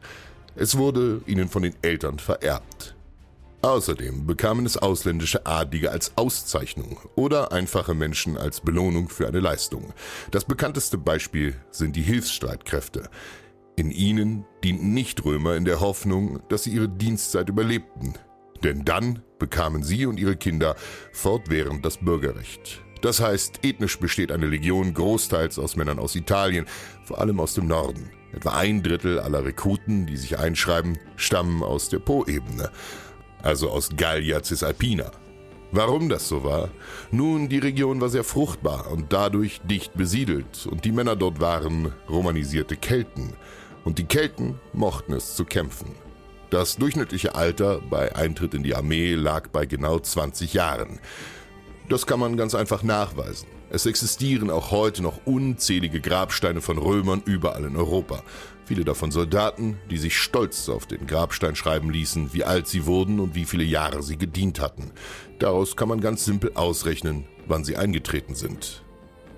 Es 0.55 0.77
wurde 0.77 1.21
ihnen 1.25 1.49
von 1.49 1.63
den 1.63 1.75
Eltern 1.81 2.17
vererbt. 2.17 2.95
Außerdem 3.63 4.27
bekamen 4.27 4.65
es 4.65 4.77
ausländische 4.77 5.45
Adlige 5.45 5.91
als 5.91 6.13
Auszeichnung 6.15 6.99
oder 7.15 7.51
einfache 7.51 7.93
Menschen 7.93 8.37
als 8.37 8.61
Belohnung 8.61 9.09
für 9.09 9.27
eine 9.27 9.39
Leistung. 9.39 9.93
Das 10.31 10.45
bekannteste 10.45 10.97
Beispiel 10.97 11.55
sind 11.71 11.95
die 11.95 12.01
Hilfsstreitkräfte. 12.01 13.09
In 13.75 13.89
ihnen 13.89 14.45
dienten 14.63 14.93
Nichtrömer 14.93 15.55
in 15.55 15.65
der 15.65 15.79
Hoffnung, 15.79 16.39
dass 16.49 16.63
sie 16.63 16.71
ihre 16.71 16.89
Dienstzeit 16.89 17.49
überlebten. 17.49 18.13
Denn 18.63 18.85
dann 18.85 19.23
bekamen 19.39 19.83
sie 19.83 20.05
und 20.05 20.19
ihre 20.19 20.35
Kinder 20.35 20.75
fortwährend 21.11 21.83
das 21.83 21.97
Bürgerrecht. 21.97 22.81
Das 23.01 23.19
heißt, 23.19 23.65
ethnisch 23.65 23.99
besteht 23.99 24.31
eine 24.31 24.45
Legion 24.45 24.93
großteils 24.93 25.59
aus 25.59 25.75
Männern 25.75 25.99
aus 25.99 26.15
Italien, 26.15 26.65
vor 27.03 27.19
allem 27.19 27.39
aus 27.39 27.55
dem 27.55 27.67
Norden. 27.67 28.11
Etwa 28.31 28.51
ein 28.51 28.81
Drittel 28.83 29.19
aller 29.19 29.43
Rekruten, 29.43 30.05
die 30.05 30.17
sich 30.17 30.39
einschreiben, 30.39 30.97
stammen 31.15 31.63
aus 31.63 31.89
der 31.89 31.99
Po-Ebene, 31.99 32.71
also 33.41 33.69
aus 33.69 33.89
Gallia 33.97 34.41
Cisalpina. 34.41 35.11
Warum 35.71 36.07
das 36.07 36.29
so 36.29 36.43
war? 36.43 36.69
Nun, 37.11 37.49
die 37.49 37.57
Region 37.57 37.99
war 37.99 38.09
sehr 38.09 38.23
fruchtbar 38.23 38.91
und 38.91 39.11
dadurch 39.11 39.59
dicht 39.61 39.95
besiedelt 39.95 40.67
und 40.69 40.85
die 40.85 40.91
Männer 40.91 41.15
dort 41.15 41.41
waren 41.41 41.91
romanisierte 42.07 42.77
Kelten 42.77 43.33
und 43.83 43.99
die 43.99 44.05
Kelten 44.05 44.59
mochten 44.73 45.13
es 45.13 45.35
zu 45.35 45.45
kämpfen. 45.45 45.95
Das 46.49 46.77
durchschnittliche 46.77 47.35
Alter 47.35 47.81
bei 47.89 48.15
Eintritt 48.15 48.53
in 48.53 48.63
die 48.63 48.75
Armee 48.75 49.15
lag 49.15 49.47
bei 49.47 49.65
genau 49.65 49.99
20 49.99 50.53
Jahren. 50.53 50.99
Das 51.89 52.05
kann 52.05 52.19
man 52.19 52.37
ganz 52.37 52.55
einfach 52.55 52.83
nachweisen. 52.83 53.47
Es 53.69 53.87
existieren 53.87 54.51
auch 54.51 54.69
heute 54.69 55.01
noch 55.01 55.25
unzählige 55.25 55.99
Grabsteine 55.99 56.61
von 56.61 56.77
Römern 56.77 57.23
überall 57.25 57.63
in 57.63 57.75
Europa. 57.75 58.21
Viele 58.65 58.85
davon 58.85 59.09
Soldaten, 59.09 59.79
die 59.89 59.97
sich 59.97 60.15
stolz 60.15 60.69
auf 60.69 60.85
den 60.85 61.07
Grabstein 61.07 61.55
schreiben 61.55 61.89
ließen, 61.89 62.33
wie 62.33 62.43
alt 62.43 62.67
sie 62.67 62.85
wurden 62.85 63.19
und 63.19 63.33
wie 63.33 63.45
viele 63.45 63.63
Jahre 63.63 64.03
sie 64.03 64.17
gedient 64.17 64.61
hatten. 64.61 64.91
Daraus 65.39 65.75
kann 65.75 65.89
man 65.89 66.01
ganz 66.01 66.23
simpel 66.23 66.51
ausrechnen, 66.53 67.25
wann 67.47 67.65
sie 67.65 67.75
eingetreten 67.75 68.35
sind. 68.35 68.83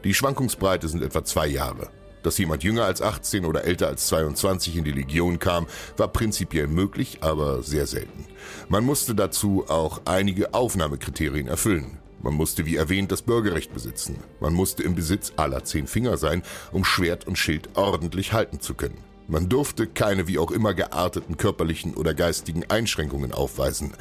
Die 0.03 0.13
Schwankungsbreite 0.13 0.89
sind 0.89 1.01
etwa 1.01 1.23
zwei 1.23 1.47
Jahre. 1.47 1.89
Dass 2.25 2.39
jemand 2.39 2.63
jünger 2.63 2.85
als 2.85 3.03
18 3.03 3.45
oder 3.45 3.65
älter 3.65 3.85
als 3.85 4.07
22 4.07 4.77
in 4.77 4.83
die 4.83 4.91
Legion 4.91 5.37
kam, 5.37 5.67
war 5.95 6.07
prinzipiell 6.07 6.65
möglich, 6.65 7.19
aber 7.21 7.61
sehr 7.61 7.85
selten. 7.85 8.25
Man 8.67 8.83
musste 8.83 9.13
dazu 9.13 9.65
auch 9.67 10.01
einige 10.05 10.55
Aufnahmekriterien 10.55 11.47
erfüllen. 11.47 11.99
Man 12.23 12.33
musste 12.33 12.65
wie 12.65 12.77
erwähnt 12.77 13.11
das 13.11 13.21
Bürgerrecht 13.21 13.75
besitzen. 13.75 14.15
Man 14.39 14.55
musste 14.55 14.81
im 14.81 14.95
Besitz 14.95 15.33
aller 15.35 15.65
zehn 15.65 15.85
Finger 15.85 16.17
sein, 16.17 16.41
um 16.71 16.83
Schwert 16.83 17.27
und 17.27 17.37
Schild 17.37 17.69
ordentlich 17.77 18.33
halten 18.33 18.59
zu 18.59 18.73
können. 18.73 18.97
Man 19.27 19.47
durfte 19.47 19.85
keine 19.85 20.27
wie 20.27 20.39
auch 20.39 20.49
immer 20.49 20.73
gearteten 20.73 21.37
körperlichen 21.37 21.93
oder 21.93 22.15
geistigen 22.15 22.63
Einschränkungen 22.67 23.33
aufweisen. 23.33 23.93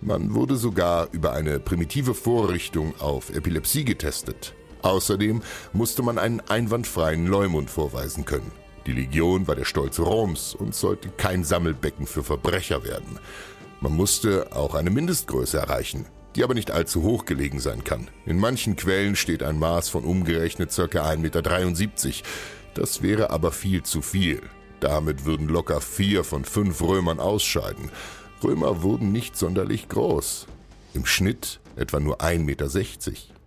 Man 0.00 0.34
wurde 0.34 0.56
sogar 0.56 1.06
über 1.12 1.32
eine 1.32 1.60
primitive 1.60 2.14
Vorrichtung 2.14 2.94
auf 2.98 3.30
Epilepsie 3.30 3.84
getestet. 3.84 4.54
Außerdem 4.82 5.42
musste 5.72 6.02
man 6.02 6.18
einen 6.18 6.40
einwandfreien 6.40 7.26
Leumund 7.26 7.70
vorweisen 7.70 8.24
können. 8.24 8.52
Die 8.86 8.92
Legion 8.92 9.46
war 9.46 9.54
der 9.54 9.64
Stolz 9.64 9.98
Roms 9.98 10.54
und 10.54 10.74
sollte 10.74 11.10
kein 11.10 11.44
Sammelbecken 11.44 12.06
für 12.06 12.24
Verbrecher 12.24 12.84
werden. 12.84 13.18
Man 13.80 13.92
musste 13.92 14.48
auch 14.56 14.74
eine 14.74 14.90
Mindestgröße 14.90 15.58
erreichen, 15.58 16.06
die 16.34 16.42
aber 16.42 16.54
nicht 16.54 16.70
allzu 16.70 17.02
hoch 17.02 17.24
gelegen 17.24 17.60
sein 17.60 17.84
kann. 17.84 18.08
In 18.24 18.38
manchen 18.38 18.76
Quellen 18.76 19.14
steht 19.14 19.42
ein 19.42 19.58
Maß 19.58 19.88
von 19.88 20.04
umgerechnet 20.04 20.74
ca. 20.74 20.82
1,73 20.82 21.18
Meter. 21.18 22.28
Das 22.74 23.02
wäre 23.02 23.30
aber 23.30 23.52
viel 23.52 23.82
zu 23.82 24.02
viel. 24.02 24.40
Damit 24.80 25.24
würden 25.24 25.48
locker 25.48 25.80
vier 25.80 26.24
von 26.24 26.44
fünf 26.44 26.80
Römern 26.80 27.20
ausscheiden. 27.20 27.90
Römer 28.42 28.82
wurden 28.82 29.12
nicht 29.12 29.36
sonderlich 29.36 29.88
groß. 29.88 30.46
Im 30.94 31.04
Schnitt 31.04 31.60
etwa 31.76 32.00
nur 32.00 32.20
1,60 32.20 32.38
Meter. 32.38 33.37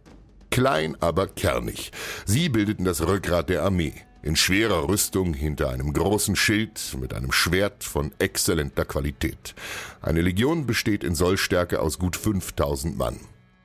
Klein, 0.51 0.97
aber 0.99 1.27
kernig. 1.27 1.91
Sie 2.25 2.49
bildeten 2.49 2.83
das 2.83 3.07
Rückgrat 3.07 3.49
der 3.49 3.63
Armee. 3.63 3.93
In 4.21 4.35
schwerer 4.35 4.89
Rüstung 4.89 5.33
hinter 5.33 5.69
einem 5.69 5.93
großen 5.93 6.35
Schild 6.35 6.79
mit 6.99 7.13
einem 7.13 7.31
Schwert 7.31 7.85
von 7.85 8.11
exzellenter 8.19 8.83
Qualität. 8.83 9.55
Eine 10.01 10.21
Legion 10.21 10.67
besteht 10.67 11.05
in 11.05 11.15
Sollstärke 11.15 11.79
aus 11.79 11.97
gut 11.97 12.17
5000 12.17 12.97
Mann. 12.97 13.19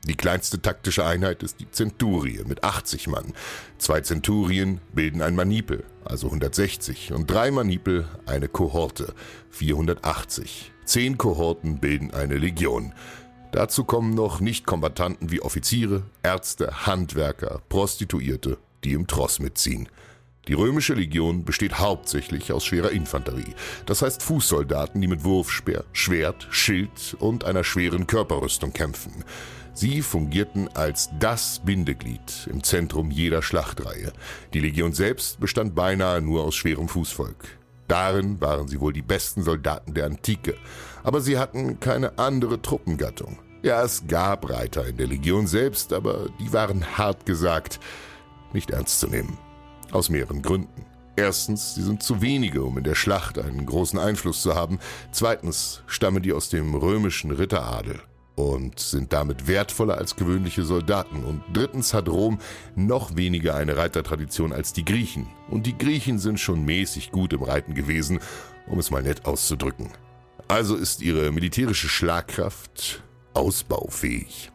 Die 0.07 0.14
kleinste 0.14 0.62
taktische 0.62 1.05
Einheit 1.05 1.43
ist 1.43 1.59
die 1.59 1.69
Zenturie 1.73 2.40
mit 2.47 2.62
80 2.62 3.09
Mann. 3.09 3.35
Zwei 3.78 4.02
Zenturien 4.02 4.81
bilden 4.95 5.23
ein 5.23 5.35
Manipel, 5.35 5.83
also 6.05 6.28
160, 6.28 7.12
und 7.12 7.28
drei 7.28 7.50
Manipel 7.50 8.07
eine 8.26 8.47
Kohorte, 8.47 9.12
480. 9.50 10.71
Zehn 10.85 11.19
Kohorten 11.19 11.81
bilden 11.81 12.14
eine 12.14 12.37
Legion. 12.37 12.93
Dazu 13.53 13.85
kommen 13.85 14.15
noch 14.15 14.41
Nichtkombattanten 14.41 15.31
wie 15.31 15.41
Offiziere, 15.41 16.03
Ärzte, 16.23 16.87
Handwerker, 16.87 17.62
Prostituierte, 17.69 18.59
die 18.85 18.93
im 18.93 19.07
Tross 19.07 19.38
mitziehen. 19.38 19.88
Die 20.49 20.55
römische 20.55 20.95
Legion 20.95 21.45
besteht 21.45 21.79
hauptsächlich 21.79 22.53
aus 22.53 22.65
schwerer 22.65 22.93
Infanterie, 22.93 23.55
das 23.85 24.03
heißt 24.03 24.23
Fußsoldaten, 24.23 25.00
die 25.00 25.09
mit 25.09 25.25
Wurfspeer, 25.25 25.85
Schwert, 25.93 26.47
Schild 26.50 27.17
und 27.19 27.45
einer 27.45 27.65
schweren 27.65 28.07
Körperrüstung 28.07 28.73
kämpfen. 28.73 29.25
Sie 29.75 30.03
fungierten 30.03 30.69
als 30.75 31.11
das 31.19 31.61
Bindeglied 31.65 32.49
im 32.50 32.62
Zentrum 32.62 33.11
jeder 33.11 33.43
Schlachtreihe. 33.43 34.12
Die 34.55 34.61
Legion 34.61 34.93
selbst 34.93 35.41
bestand 35.41 35.75
beinahe 35.75 36.23
nur 36.23 36.45
aus 36.45 36.55
schwerem 36.55 36.88
Fußvolk. 36.88 37.59
Darin 37.88 38.41
waren 38.41 38.69
sie 38.69 38.81
wohl 38.81 38.93
die 38.93 39.03
besten 39.03 39.43
Soldaten 39.43 39.95
der 39.95 40.07
Antike, 40.07 40.55
aber 41.06 41.20
sie 41.20 41.38
hatten 41.38 41.78
keine 41.78 42.18
andere 42.18 42.60
Truppengattung. 42.60 43.38
Ja, 43.62 43.82
es 43.84 44.02
gab 44.08 44.50
Reiter 44.50 44.86
in 44.86 44.96
der 44.96 45.06
Legion 45.06 45.46
selbst, 45.46 45.92
aber 45.92 46.28
die 46.40 46.52
waren 46.52 46.98
hart 46.98 47.26
gesagt 47.26 47.78
nicht 48.52 48.70
ernst 48.70 48.98
zu 48.98 49.06
nehmen. 49.06 49.38
Aus 49.92 50.10
mehreren 50.10 50.42
Gründen. 50.42 50.84
Erstens, 51.14 51.76
sie 51.76 51.82
sind 51.82 52.02
zu 52.02 52.22
wenige, 52.22 52.64
um 52.64 52.76
in 52.76 52.82
der 52.82 52.96
Schlacht 52.96 53.38
einen 53.38 53.66
großen 53.66 54.00
Einfluss 54.00 54.42
zu 54.42 54.56
haben. 54.56 54.80
Zweitens, 55.12 55.82
stammen 55.86 56.22
die 56.22 56.32
aus 56.32 56.48
dem 56.48 56.75
römischen 56.75 57.30
Ritteradel 57.30 58.00
und 58.34 58.80
sind 58.80 59.12
damit 59.12 59.46
wertvoller 59.46 59.98
als 59.98 60.16
gewöhnliche 60.16 60.64
Soldaten. 60.64 61.25
Und 61.25 61.42
drittens 61.52 61.94
hat 61.94 62.08
Rom 62.08 62.40
noch 62.75 63.16
weniger 63.16 63.54
eine 63.54 63.76
Reitertradition 63.76 64.52
als 64.52 64.72
die 64.72 64.84
Griechen. 64.84 65.28
Und 65.50 65.66
die 65.66 65.78
Griechen 65.78 66.18
sind 66.18 66.40
schon 66.40 66.64
mäßig 66.64 67.12
gut 67.12 67.32
im 67.32 67.44
Reiten 67.44 67.75
gewesen, 67.75 68.18
um 68.66 68.80
es 68.80 68.90
mal 68.90 69.04
nett 69.04 69.25
auszudrücken. 69.25 69.92
Also 70.49 70.76
ist 70.76 71.03
ihre 71.03 71.33
militärische 71.33 71.88
Schlagkraft 71.88 73.03
ausbaufähig. 73.35 74.53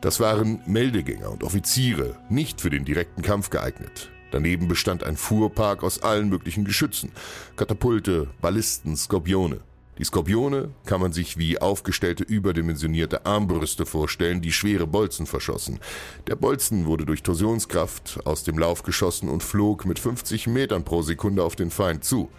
Das 0.00 0.18
waren 0.18 0.62
Meldegänger 0.66 1.30
und 1.30 1.44
Offiziere, 1.44 2.16
nicht 2.30 2.60
für 2.60 2.70
den 2.70 2.84
direkten 2.84 3.20
Kampf 3.20 3.50
geeignet. 3.50 4.10
Daneben 4.30 4.66
bestand 4.66 5.04
ein 5.04 5.16
Fuhrpark 5.16 5.82
aus 5.82 6.02
allen 6.02 6.28
möglichen 6.28 6.64
Geschützen, 6.64 7.12
Katapulte, 7.56 8.28
Ballisten, 8.40 8.96
Skorpione. 8.96 9.60
Die 9.98 10.04
Skorpione 10.04 10.70
kann 10.86 11.00
man 11.00 11.12
sich 11.12 11.38
wie 11.38 11.60
aufgestellte 11.60 12.22
überdimensionierte 12.22 13.26
Armbrüste 13.26 13.84
vorstellen, 13.84 14.40
die 14.40 14.52
schwere 14.52 14.86
Bolzen 14.86 15.26
verschossen. 15.26 15.80
Der 16.28 16.36
Bolzen 16.36 16.86
wurde 16.86 17.04
durch 17.04 17.24
Torsionskraft 17.24 18.20
aus 18.24 18.44
dem 18.44 18.58
Lauf 18.58 18.84
geschossen 18.84 19.28
und 19.28 19.42
flog 19.42 19.84
mit 19.84 19.98
50 19.98 20.46
Metern 20.46 20.84
pro 20.84 21.02
Sekunde 21.02 21.42
auf 21.42 21.56
den 21.56 21.70
Feind 21.72 22.04
zu. 22.04 22.30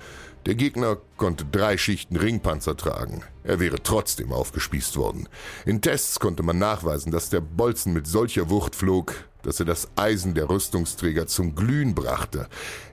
Der 0.46 0.55
Gegner 0.55 0.98
konnte 1.17 1.46
drei 1.46 1.77
Schichten 1.77 2.15
Ringpanzer 2.15 2.77
tragen. 2.77 3.24
Er 3.43 3.60
wäre 3.60 3.84
trotzdem 3.84 4.31
aufgespießt 4.31 4.96
worden. 4.96 5.27
In 5.65 5.81
Tests 5.81 6.19
konnte 6.19 6.43
man 6.43 6.58
nachweisen, 6.58 7.12
dass 7.12 7.29
der 7.29 7.41
Bolzen 7.41 7.93
mit 7.93 8.08
solcher 8.08 8.50
Wucht 8.50 8.75
flog, 8.75 9.13
dass 9.41 9.60
er 9.60 9.65
das 9.65 9.89
Eisen 9.96 10.34
der 10.34 10.50
Rüstungsträger 10.50 11.27
zum 11.27 11.55
Glühen 11.55 11.93
brachte. 11.93 12.48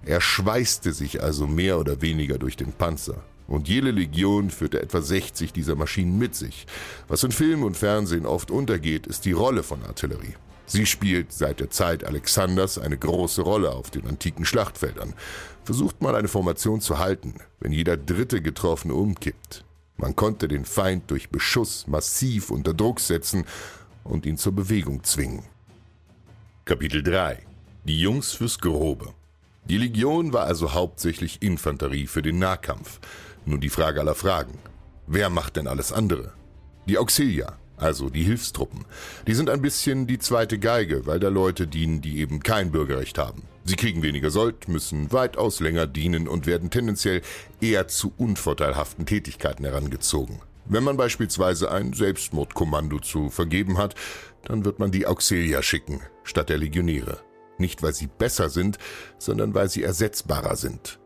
Er 0.05 0.21
schweißte 0.21 0.93
sich 0.93 1.23
also 1.23 1.47
mehr 1.47 1.79
oder 1.79 2.03
weniger 2.03 2.39
durch 2.39 2.57
den 2.57 2.73
Panzer. 2.73 3.23
Und 3.47 3.69
jede 3.69 3.93
Legion 3.93 4.51
führte 4.51 4.83
etwa 4.83 5.01
60 5.01 5.53
dieser 5.53 5.77
Maschinen 5.77 6.19
mit 6.19 6.35
sich. 6.35 6.67
Was 7.07 7.23
in 7.23 7.31
Film 7.31 7.63
und 7.63 7.77
Fernsehen 7.77 8.27
oft 8.27 8.51
untergeht, 8.51 9.07
ist 9.07 9.25
die 9.25 9.33
Rolle 9.33 9.63
von 9.63 9.85
Artillerie. 9.85 10.35
Sie 10.67 10.85
spielt 10.85 11.33
seit 11.33 11.61
der 11.61 11.71
Zeit 11.71 12.05
Alexanders 12.05 12.79
eine 12.79 12.99
große 12.99 13.43
Rolle 13.43 13.71
auf 13.71 13.91
den 13.91 14.07
antiken 14.07 14.45
Schlachtfeldern. 14.45 15.15
Versucht 15.65 16.03
mal 16.03 16.17
eine 16.17 16.29
Formation 16.29 16.81
zu 16.81 16.99
halten, 16.99 17.35
wenn 17.61 17.73
jeder 17.73 17.97
dritte 17.97 18.43
Getroffene 18.43 18.95
umkippt. 18.95 19.65
Man 19.97 20.15
konnte 20.15 20.49
den 20.49 20.65
Feind 20.65 21.11
durch 21.11 21.31
Beschuss 21.31 21.87
massiv 21.87 22.51
unter 22.51 22.75
Druck 22.75 23.01
setzen 23.01 23.45
und 24.05 24.27
ihn 24.27 24.37
zur 24.37 24.53
Bewegung 24.53 25.05
zwingen. 25.05 25.45
Kapitel 26.65 27.03
3 27.03 27.39
Die 27.85 28.01
Jungs 28.01 28.33
fürs 28.33 28.59
Grobe 28.59 29.15
Die 29.65 29.79
Legion 29.79 30.33
war 30.33 30.47
also 30.47 30.75
hauptsächlich 30.75 31.43
Infanterie 31.43 32.09
für 32.09 32.23
den 32.23 32.39
Nahkampf. 32.39 33.01
Nun 33.45 33.61
die 33.61 33.71
Frage 33.71 34.01
aller 34.01 34.17
Fragen. 34.17 34.59
Wer 35.07 35.31
macht 35.31 35.57
denn 35.57 35.69
alles 35.69 35.93
andere? 35.93 36.33
Die 36.89 36.99
Auxilia, 36.99 37.57
also 37.77 38.11
die 38.11 38.23
Hilfstruppen. 38.23 38.85
Die 39.27 39.35
sind 39.35 39.51
ein 39.51 39.63
bisschen 39.63 40.07
die 40.07 40.19
zweite 40.19 40.59
Geige, 40.59 41.07
weil 41.07 41.21
da 41.21 41.29
Leute 41.29 41.67
dienen, 41.67 42.01
die 42.01 42.19
eben 42.19 42.41
kein 42.41 42.71
Bürgerrecht 42.71 43.19
haben. 43.19 43.43
Sie 43.65 43.77
kriegen 43.77 44.03
weniger 44.03 44.31
Sold, 44.31 44.69
müssen 44.69 45.13
weitaus 45.13 45.61
länger 45.61 45.87
dienen 45.87 46.29
und 46.29 46.47
werden 46.47 46.71
tendenziell 46.71 47.23
eher 47.61 47.89
zu 47.89 48.13
unvorteilhaften 48.17 49.07
Tätigkeiten 49.07 49.65
herangezogen. 49.65 50.41
Wenn 50.67 50.85
man 50.85 50.97
beispielsweise 50.97 51.71
ein 51.71 51.93
Selbstmordkommando 51.93 52.99
zu 52.99 53.31
vergeben 53.31 53.79
hat, 53.79 53.95
dann 54.45 54.65
wird 54.65 54.79
man 54.79 54.91
die 54.91 55.07
Auxilia 55.07 55.63
schicken, 55.63 56.01
statt 56.25 56.49
der 56.49 56.59
Legionäre. 56.59 57.19
Nicht 57.59 57.83
weil 57.83 57.95
sie 57.95 58.07
besser 58.07 58.51
sind, 58.51 58.79
sondern 59.19 59.55
weil 59.55 59.69
sie 59.69 59.83
ersetzbarer 59.83 60.57
sind. 60.57 60.99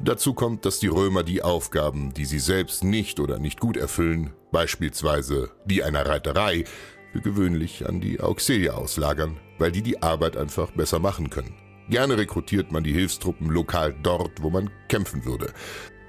Dazu 0.00 0.32
kommt, 0.32 0.64
dass 0.64 0.78
die 0.78 0.86
Römer 0.86 1.24
die 1.24 1.42
Aufgaben, 1.42 2.14
die 2.14 2.24
sie 2.24 2.38
selbst 2.38 2.84
nicht 2.84 3.18
oder 3.18 3.38
nicht 3.38 3.58
gut 3.58 3.76
erfüllen, 3.76 4.32
beispielsweise 4.52 5.50
die 5.64 5.82
einer 5.82 6.06
Reiterei, 6.06 6.64
für 7.12 7.20
gewöhnlich 7.20 7.88
an 7.88 8.00
die 8.00 8.20
Auxilia 8.20 8.74
auslagern, 8.74 9.38
weil 9.58 9.72
die 9.72 9.82
die 9.82 10.02
Arbeit 10.02 10.36
einfach 10.36 10.70
besser 10.70 10.98
machen 10.98 11.30
können. 11.30 11.54
Gerne 11.88 12.18
rekrutiert 12.18 12.70
man 12.70 12.84
die 12.84 12.92
Hilfstruppen 12.92 13.48
lokal 13.48 13.94
dort, 14.02 14.42
wo 14.42 14.50
man 14.50 14.70
kämpfen 14.88 15.24
würde. 15.24 15.52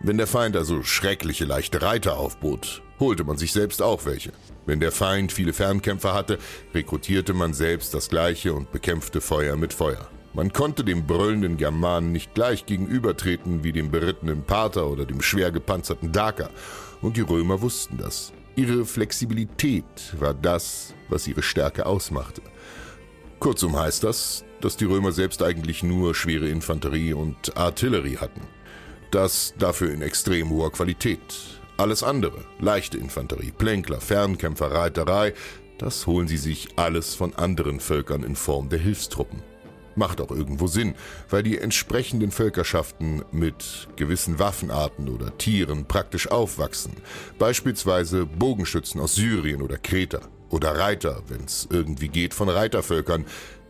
Wenn 0.01 0.17
der 0.17 0.27
Feind 0.27 0.55
also 0.55 0.84
schreckliche 0.84 1.46
leichte 1.46 1.81
Reiter 1.81 2.17
aufbot, 2.17 2.84
holte 3.00 3.24
man 3.24 3.38
sich 3.38 3.53
selbst 3.53 3.81
auch 3.81 4.05
welche. 4.05 4.34
Wenn 4.65 4.79
der 4.79 4.91
Feind 4.91 5.31
viele 5.31 5.53
Fernkämpfer 5.53 6.13
hatte, 6.13 6.38
rekrutierte 6.74 7.34
man 7.34 7.53
selbst 7.53 7.93
das 7.93 8.10
gleiche 8.10 8.53
und 8.53 8.72
bekämpfte 8.72 9.19
Feuer 9.19 9.55
mit 9.55 9.74
Feuer. 9.74 10.08
Man 10.33 10.53
konnte 10.53 10.83
dem 10.83 11.07
brüllenden 11.07 11.57
Germanen 11.57 12.12
nicht 12.12 12.36
gleich 12.36 12.65
gegenübertreten 12.65 13.63
wie 13.63 13.71
dem 13.71 13.89
berittenen 13.89 14.43
Pater 14.43 14.88
oder 14.88 15.05
dem 15.05 15.21
schwer 15.21 15.51
gepanzerten 15.51 16.12
Daker, 16.12 16.50
und 17.01 17.17
die 17.17 17.21
Römer 17.21 17.62
wussten 17.62 17.98
das. 17.98 18.33
Ihre 18.55 18.86
Flexibilität 18.86 19.86
war 20.19 20.33
das, 20.33 20.93
was 21.07 21.27
ihre 21.27 21.41
Stärke 21.41 21.86
ausmachte. 21.86 22.41
Kurzum 23.39 23.77
heißt 23.77 24.03
das, 24.03 24.43
dass 24.59 24.75
die 24.75 24.86
Römer 24.86 25.13
selbst 25.13 25.41
eigentlich 25.41 25.81
nur 25.81 26.13
schwere 26.13 26.50
Infanterie 26.50 27.13
und 27.13 27.55
Artillerie 27.55 28.17
hatten. 28.17 28.41
Das 29.12 29.53
dafür 29.57 29.91
in 29.91 30.01
extrem 30.01 30.50
hoher 30.50 30.71
Qualität. 30.71 31.21
Alles 31.77 32.03
andere, 32.03 32.43
leichte 32.59 32.98
Infanterie, 32.98 33.53
Plänkler, 33.57 34.01
Fernkämpfer, 34.01 34.71
Reiterei, 34.71 35.33
das 35.77 36.05
holen 36.05 36.27
sie 36.27 36.38
sich 36.38 36.67
alles 36.75 37.15
von 37.15 37.33
anderen 37.36 37.79
Völkern 37.79 38.24
in 38.24 38.36
Form 38.36 38.67
der 38.67 38.79
Hilfstruppen. 38.79 39.41
Macht 39.96 40.22
auch 40.22 40.31
irgendwo 40.31 40.67
Sinn, 40.67 40.96
weil 41.29 41.43
die 41.43 41.58
entsprechenden 41.58 42.31
Völkerschaften 42.31 43.24
mit 43.31 43.88
gewissen 43.96 44.39
Waffenarten 44.39 45.10
oder 45.10 45.38
Tieren 45.38 45.86
praktisch 45.86 46.29
aufwachsen. 46.29 46.93
Beispielsweise 47.38 48.25
Bogenschützen 48.25 49.01
aus 49.01 49.15
Syrien 49.15 49.62
oder 49.62 49.77
Kreta. 49.77 50.22
Oder 50.50 50.77
Reiter, 50.77 51.22
wenn 51.27 51.46
es 51.46 51.67
irgendwie 51.69 52.08
geht, 52.08 52.34
von 52.34 52.50
Reitervölkern. 52.50 53.25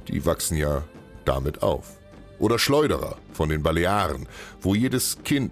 Die 0.07 0.25
wachsen 0.25 0.57
ja 0.57 0.83
damit 1.25 1.61
auf. 1.61 1.97
Oder 2.39 2.57
Schleuderer 2.57 3.17
von 3.33 3.49
den 3.49 3.63
Balearen, 3.63 4.27
wo 4.61 4.75
jedes 4.75 5.23
Kind 5.23 5.51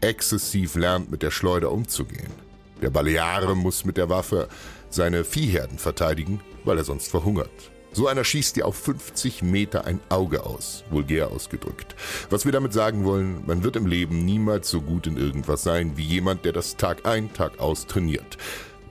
exzessiv 0.00 0.74
lernt, 0.74 1.10
mit 1.10 1.22
der 1.22 1.30
Schleuder 1.30 1.70
umzugehen. 1.70 2.32
Der 2.80 2.90
Baleare 2.90 3.54
muss 3.54 3.84
mit 3.84 3.96
der 3.96 4.08
Waffe 4.08 4.48
seine 4.88 5.24
Viehherden 5.24 5.78
verteidigen, 5.78 6.40
weil 6.64 6.78
er 6.78 6.84
sonst 6.84 7.08
verhungert. 7.08 7.73
So 7.94 8.08
einer 8.08 8.24
schießt 8.24 8.56
dir 8.56 8.66
auf 8.66 8.74
50 8.74 9.42
Meter 9.42 9.84
ein 9.84 10.00
Auge 10.08 10.44
aus, 10.44 10.82
vulgär 10.90 11.30
ausgedrückt. 11.30 11.94
Was 12.28 12.44
wir 12.44 12.50
damit 12.50 12.72
sagen 12.72 13.04
wollen, 13.04 13.44
man 13.46 13.62
wird 13.62 13.76
im 13.76 13.86
Leben 13.86 14.24
niemals 14.24 14.68
so 14.68 14.80
gut 14.80 15.06
in 15.06 15.16
irgendwas 15.16 15.62
sein 15.62 15.96
wie 15.96 16.02
jemand, 16.02 16.44
der 16.44 16.52
das 16.52 16.76
Tag 16.76 17.06
ein, 17.06 17.32
Tag 17.32 17.60
aus 17.60 17.86
trainiert. 17.86 18.36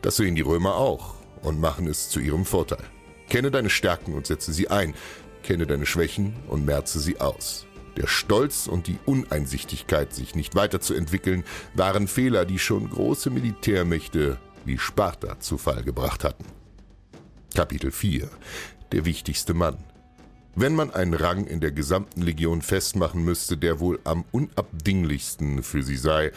Das 0.01 0.15
sehen 0.15 0.35
die 0.35 0.41
Römer 0.41 0.75
auch 0.75 1.15
und 1.41 1.59
machen 1.59 1.85
es 1.85 2.07
zu 2.07 2.21
ihrem 2.21 2.45
Vorteil. 2.45 2.85
Kenne 3.27 3.51
deine 3.51 3.69
Stärken 3.69 4.13
und 4.13 4.25
setze 4.25 4.53
sie 4.53 4.69
ein, 4.69 4.93
kenne 5.43 5.67
deine 5.67 5.85
Schwächen 5.85 6.37
und 6.47 6.63
merze 6.63 7.01
sie 7.01 7.19
aus. 7.19 7.65
Der 7.97 8.07
Stolz 8.07 8.67
und 8.67 8.87
die 8.87 8.99
Uneinsichtigkeit, 9.05 10.13
sich 10.13 10.33
nicht 10.33 10.55
weiterzuentwickeln, 10.55 11.43
waren 11.73 12.07
Fehler, 12.07 12.45
die 12.45 12.57
schon 12.57 12.89
große 12.89 13.31
Militärmächte 13.31 14.37
wie 14.63 14.77
Sparta 14.77 15.41
zu 15.41 15.57
Fall 15.57 15.83
gebracht 15.83 16.23
hatten. 16.23 16.45
Kapitel 17.53 17.91
4 17.91 18.29
Der 18.93 19.05
wichtigste 19.05 19.55
Mann 19.55 19.77
Wenn 20.53 20.75
man 20.75 20.93
einen 20.93 21.15
Rang 21.15 21.47
in 21.47 21.59
der 21.59 21.71
gesamten 21.71 22.21
Legion 22.21 22.61
festmachen 22.61 23.25
müsste, 23.25 23.57
der 23.57 23.79
wohl 23.79 23.99
am 24.03 24.23
unabdinglichsten 24.31 25.63
für 25.63 25.81
sie 25.81 25.97
sei, 25.97 26.31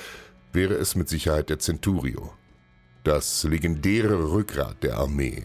wäre 0.55 0.73
es 0.73 0.95
mit 0.95 1.11
Sicherheit 1.11 1.51
der 1.51 1.59
Centurio. 1.59 2.33
Das 3.05 3.45
legendäre 3.45 4.33
Rückgrat 4.33 4.83
der 4.83 4.97
Armee. 4.97 5.43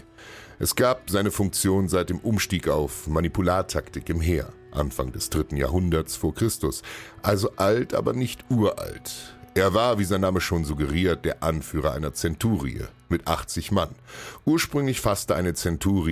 Es 0.57 0.73
gab 0.77 1.09
seine 1.09 1.31
Funktion 1.31 1.89
seit 1.89 2.09
dem 2.09 2.19
Umstieg 2.19 2.69
auf 2.69 3.07
Manipulartaktik 3.07 4.07
im 4.07 4.21
Heer. 4.21 4.53
Anfang 4.71 5.11
des 5.11 5.29
dritten 5.29 5.57
Jahrhunderts 5.57 6.15
vor 6.15 6.33
Christus, 6.33 6.81
also 7.23 7.51
alt, 7.57 7.93
aber 7.93 8.13
nicht 8.13 8.45
uralt. 8.49 9.35
Er 9.53 9.73
war, 9.73 9.99
wie 9.99 10.05
sein 10.05 10.21
Name 10.21 10.39
schon 10.39 10.63
suggeriert, 10.63 11.25
der 11.25 11.43
Anführer 11.43 11.91
einer 11.91 12.13
Zenturie 12.13 12.85
mit 13.09 13.27
80 13.27 13.73
Mann. 13.73 13.89
Ursprünglich 14.45 15.01
fasste 15.01 15.35
eine 15.35 15.53
Zenturie 15.55 16.11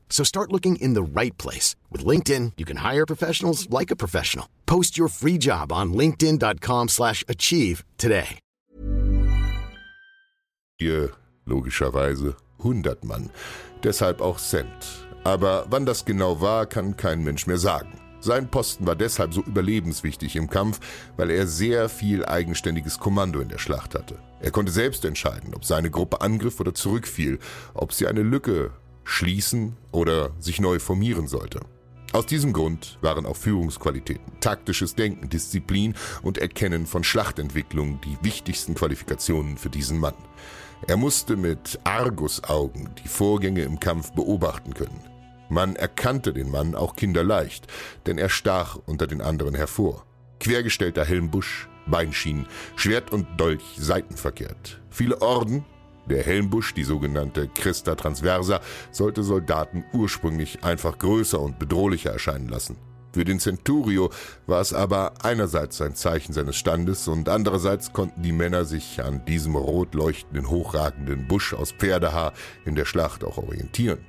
So 0.11 0.23
start 0.23 0.51
looking 0.51 0.75
in 0.75 0.93
the 0.93 1.01
right 1.01 1.35
place. 1.39 1.75
With 1.89 2.05
LinkedIn, 2.05 2.51
you 2.57 2.65
can 2.65 2.77
hire 2.77 3.07
professionals 3.07 3.67
like 3.71 3.89
a 3.89 3.95
professional. 3.95 4.45
Post 4.67 4.99
your 4.99 5.07
free 5.07 5.39
job 5.39 5.71
on 5.71 5.93
linkedin.com 5.93 6.89
slash 6.89 7.23
achieve 7.27 7.83
today. 7.97 8.37
Hier 10.79 11.11
logischerweise 11.45 12.35
100 12.57 13.03
Mann, 13.05 13.29
deshalb 13.83 14.21
auch 14.21 14.39
Cent. 14.39 14.67
Aber 15.23 15.65
wann 15.69 15.85
das 15.85 16.05
genau 16.05 16.41
war, 16.41 16.65
kann 16.65 16.97
kein 16.97 17.23
Mensch 17.23 17.45
mehr 17.45 17.59
sagen. 17.59 18.01
Sein 18.19 18.49
Posten 18.49 18.85
war 18.85 18.95
deshalb 18.95 19.33
so 19.33 19.41
überlebenswichtig 19.41 20.35
im 20.35 20.49
Kampf, 20.49 20.79
weil 21.17 21.31
er 21.31 21.47
sehr 21.47 21.89
viel 21.89 22.23
eigenständiges 22.23 22.99
Kommando 22.99 23.39
in 23.39 23.49
der 23.49 23.57
Schlacht 23.57 23.95
hatte. 23.95 24.19
Er 24.39 24.51
konnte 24.51 24.71
selbst 24.71 25.05
entscheiden, 25.05 25.53
ob 25.55 25.65
seine 25.65 25.89
Gruppe 25.89 26.21
angriff 26.21 26.59
oder 26.59 26.73
zurückfiel, 26.73 27.39
ob 27.73 27.93
sie 27.93 28.07
eine 28.07 28.21
Lücke 28.21 28.71
schließen 29.03 29.77
oder 29.91 30.31
sich 30.39 30.59
neu 30.59 30.79
formieren 30.79 31.27
sollte. 31.27 31.61
Aus 32.13 32.25
diesem 32.25 32.51
Grund 32.51 32.97
waren 33.01 33.25
auch 33.25 33.37
Führungsqualitäten, 33.37 34.33
taktisches 34.41 34.95
Denken, 34.95 35.29
Disziplin 35.29 35.95
und 36.21 36.37
Erkennen 36.37 36.85
von 36.85 37.05
Schlachtentwicklung 37.05 38.01
die 38.01 38.17
wichtigsten 38.21 38.75
Qualifikationen 38.75 39.57
für 39.57 39.69
diesen 39.69 39.97
Mann. 39.97 40.15
Er 40.87 40.97
musste 40.97 41.37
mit 41.37 41.79
Argusaugen 41.85 42.89
die 43.03 43.07
Vorgänge 43.07 43.61
im 43.61 43.79
Kampf 43.79 44.11
beobachten 44.11 44.73
können. 44.73 44.99
Man 45.47 45.75
erkannte 45.75 46.33
den 46.33 46.51
Mann 46.51 46.75
auch 46.75 46.95
kinderleicht, 46.95 47.67
denn 48.05 48.17
er 48.17 48.29
stach 48.29 48.77
unter 48.85 49.07
den 49.07 49.21
anderen 49.21 49.53
hervor. 49.53 50.05
Quergestellter 50.39 51.05
Helmbusch, 51.05 51.69
Beinschienen, 51.87 52.47
Schwert 52.75 53.11
und 53.11 53.39
Dolch 53.39 53.75
seitenverkehrt. 53.77 54.81
Viele 54.89 55.21
Orden, 55.21 55.65
der 56.07 56.23
Helmbusch, 56.23 56.73
die 56.73 56.83
sogenannte 56.83 57.47
Christa 57.47 57.95
Transversa, 57.95 58.59
sollte 58.91 59.23
Soldaten 59.23 59.83
ursprünglich 59.93 60.63
einfach 60.63 60.97
größer 60.97 61.39
und 61.39 61.59
bedrohlicher 61.59 62.11
erscheinen 62.11 62.49
lassen. 62.49 62.77
Für 63.13 63.25
den 63.25 63.39
Centurio 63.39 64.09
war 64.47 64.61
es 64.61 64.73
aber 64.73 65.13
einerseits 65.21 65.81
ein 65.81 65.95
Zeichen 65.95 66.31
seines 66.31 66.55
Standes 66.55 67.07
und 67.09 67.27
andererseits 67.27 67.91
konnten 67.91 68.21
die 68.23 68.31
Männer 68.31 68.63
sich 68.63 69.03
an 69.03 69.25
diesem 69.25 69.55
rot 69.57 69.95
leuchtenden, 69.95 70.49
hochragenden 70.49 71.27
Busch 71.27 71.53
aus 71.53 71.73
Pferdehaar 71.73 72.31
in 72.65 72.75
der 72.75 72.85
Schlacht 72.85 73.25
auch 73.25 73.37
orientieren. 73.37 73.99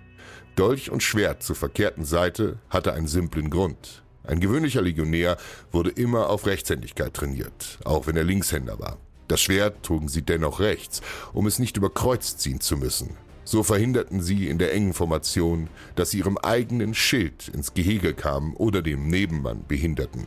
Dolch 0.55 0.91
und 0.91 1.03
Schwert 1.03 1.43
zur 1.43 1.57
verkehrten 1.57 2.05
Seite 2.05 2.59
hatte 2.69 2.93
einen 2.93 3.09
simplen 3.09 3.51
Grund. 3.51 4.05
Ein 4.25 4.39
gewöhnlicher 4.39 4.83
Legionär 4.83 5.37
wurde 5.73 5.91
immer 5.91 6.31
auf 6.31 6.47
Rechtshändigkeit 6.47 7.13
trainiert, 7.13 7.79
auch 7.85 8.07
wenn 8.07 8.17
er 8.17 8.25
Linkshänder 8.25 8.79
war. 8.79 8.99
Das 9.29 9.41
Schwert 9.41 9.83
trugen 9.83 10.09
sie 10.09 10.23
dennoch 10.23 10.61
rechts, 10.61 11.01
um 11.33 11.47
es 11.47 11.59
nicht 11.59 11.77
über 11.77 11.91
Kreuz 11.91 12.37
ziehen 12.37 12.61
zu 12.61 12.77
müssen. 12.77 13.17
So 13.45 13.63
verhinderten 13.63 14.23
sie 14.23 14.49
in 14.49 14.59
der 14.59 14.73
engen 14.73 14.93
Formation, 14.93 15.69
dass 15.97 16.11
sie 16.11 16.19
ihrem 16.19 16.39
eigenen 16.39 16.95
Schild 16.95 17.49
ins 17.49 17.75
Gehege 17.75 18.15
kamen 18.15 18.55
oder 18.55 18.83
dem 18.83 19.09
Nebenmann 19.09 19.65
behinderten. 19.67 20.27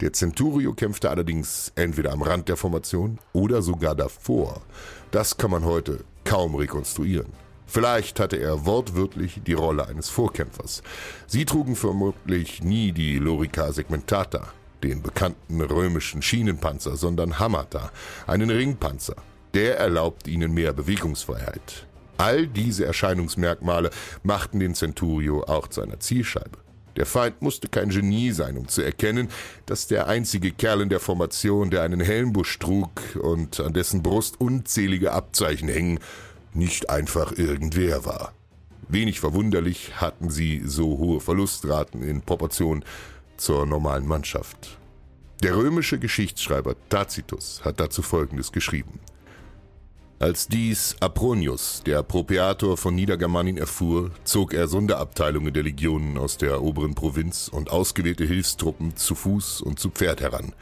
Der 0.00 0.12
Centurio 0.12 0.74
kämpfte 0.74 1.10
allerdings 1.10 1.72
entweder 1.76 2.12
am 2.12 2.22
Rand 2.22 2.48
der 2.48 2.56
Formation 2.56 3.18
oder 3.32 3.62
sogar 3.62 3.94
davor. 3.94 4.62
Das 5.12 5.36
kann 5.36 5.52
man 5.52 5.64
heute 5.64 6.04
kaum 6.24 6.56
rekonstruieren. 6.56 7.32
Vielleicht 7.66 8.20
hatte 8.20 8.36
er 8.36 8.66
wortwörtlich 8.66 9.40
die 9.46 9.52
Rolle 9.52 9.86
eines 9.86 10.08
Vorkämpfers. 10.08 10.82
Sie 11.26 11.44
trugen 11.44 11.76
vermutlich 11.76 12.62
nie 12.62 12.92
die 12.92 13.18
Lorica 13.18 13.72
segmentata, 13.72 14.48
den 14.86 15.02
bekannten 15.02 15.60
römischen 15.60 16.22
Schienenpanzer, 16.22 16.96
sondern 16.96 17.38
Hamata, 17.38 17.90
einen 18.26 18.50
Ringpanzer. 18.50 19.16
Der 19.54 19.78
erlaubt 19.78 20.28
ihnen 20.28 20.52
mehr 20.52 20.72
Bewegungsfreiheit. 20.72 21.86
All 22.18 22.46
diese 22.46 22.86
Erscheinungsmerkmale 22.86 23.90
machten 24.22 24.60
den 24.60 24.74
Centurio 24.74 25.44
auch 25.44 25.68
zu 25.68 25.82
einer 25.82 26.00
Zielscheibe. 26.00 26.58
Der 26.96 27.04
Feind 27.04 27.42
musste 27.42 27.68
kein 27.68 27.90
Genie 27.90 28.30
sein, 28.30 28.56
um 28.56 28.68
zu 28.68 28.80
erkennen, 28.80 29.28
dass 29.66 29.86
der 29.86 30.06
einzige 30.06 30.50
Kerl 30.50 30.80
in 30.80 30.88
der 30.88 31.00
Formation, 31.00 31.70
der 31.70 31.82
einen 31.82 32.00
Helmbusch 32.00 32.58
trug 32.58 32.90
und 33.20 33.60
an 33.60 33.74
dessen 33.74 34.02
Brust 34.02 34.40
unzählige 34.40 35.12
Abzeichen 35.12 35.68
hängen, 35.68 35.98
nicht 36.54 36.88
einfach 36.88 37.32
irgendwer 37.32 38.06
war. 38.06 38.32
Wenig 38.88 39.20
verwunderlich 39.20 40.00
hatten 40.00 40.30
sie 40.30 40.62
so 40.64 40.96
hohe 40.96 41.20
Verlustraten 41.20 42.02
in 42.02 42.22
Proportion 42.22 42.84
zur 43.36 43.66
normalen 43.66 44.06
Mannschaft. 44.06 44.78
Der 45.42 45.56
römische 45.56 45.98
Geschichtsschreiber 45.98 46.74
Tacitus 46.88 47.60
hat 47.64 47.78
dazu 47.78 48.02
Folgendes 48.02 48.52
geschrieben. 48.52 49.00
Als 50.18 50.48
dies 50.48 50.96
Apronius, 51.00 51.82
der 51.84 52.02
Propäator 52.02 52.78
von 52.78 52.94
Niedergermanien, 52.94 53.58
erfuhr, 53.58 54.12
zog 54.24 54.54
er 54.54 54.66
Sonderabteilungen 54.66 55.52
der 55.52 55.62
Legionen 55.62 56.16
aus 56.16 56.38
der 56.38 56.62
oberen 56.62 56.94
Provinz 56.94 57.48
und 57.48 57.68
ausgewählte 57.68 58.24
Hilfstruppen 58.24 58.96
zu 58.96 59.14
Fuß 59.14 59.60
und 59.60 59.78
zu 59.78 59.90
Pferd 59.90 60.22
heran. 60.22 60.54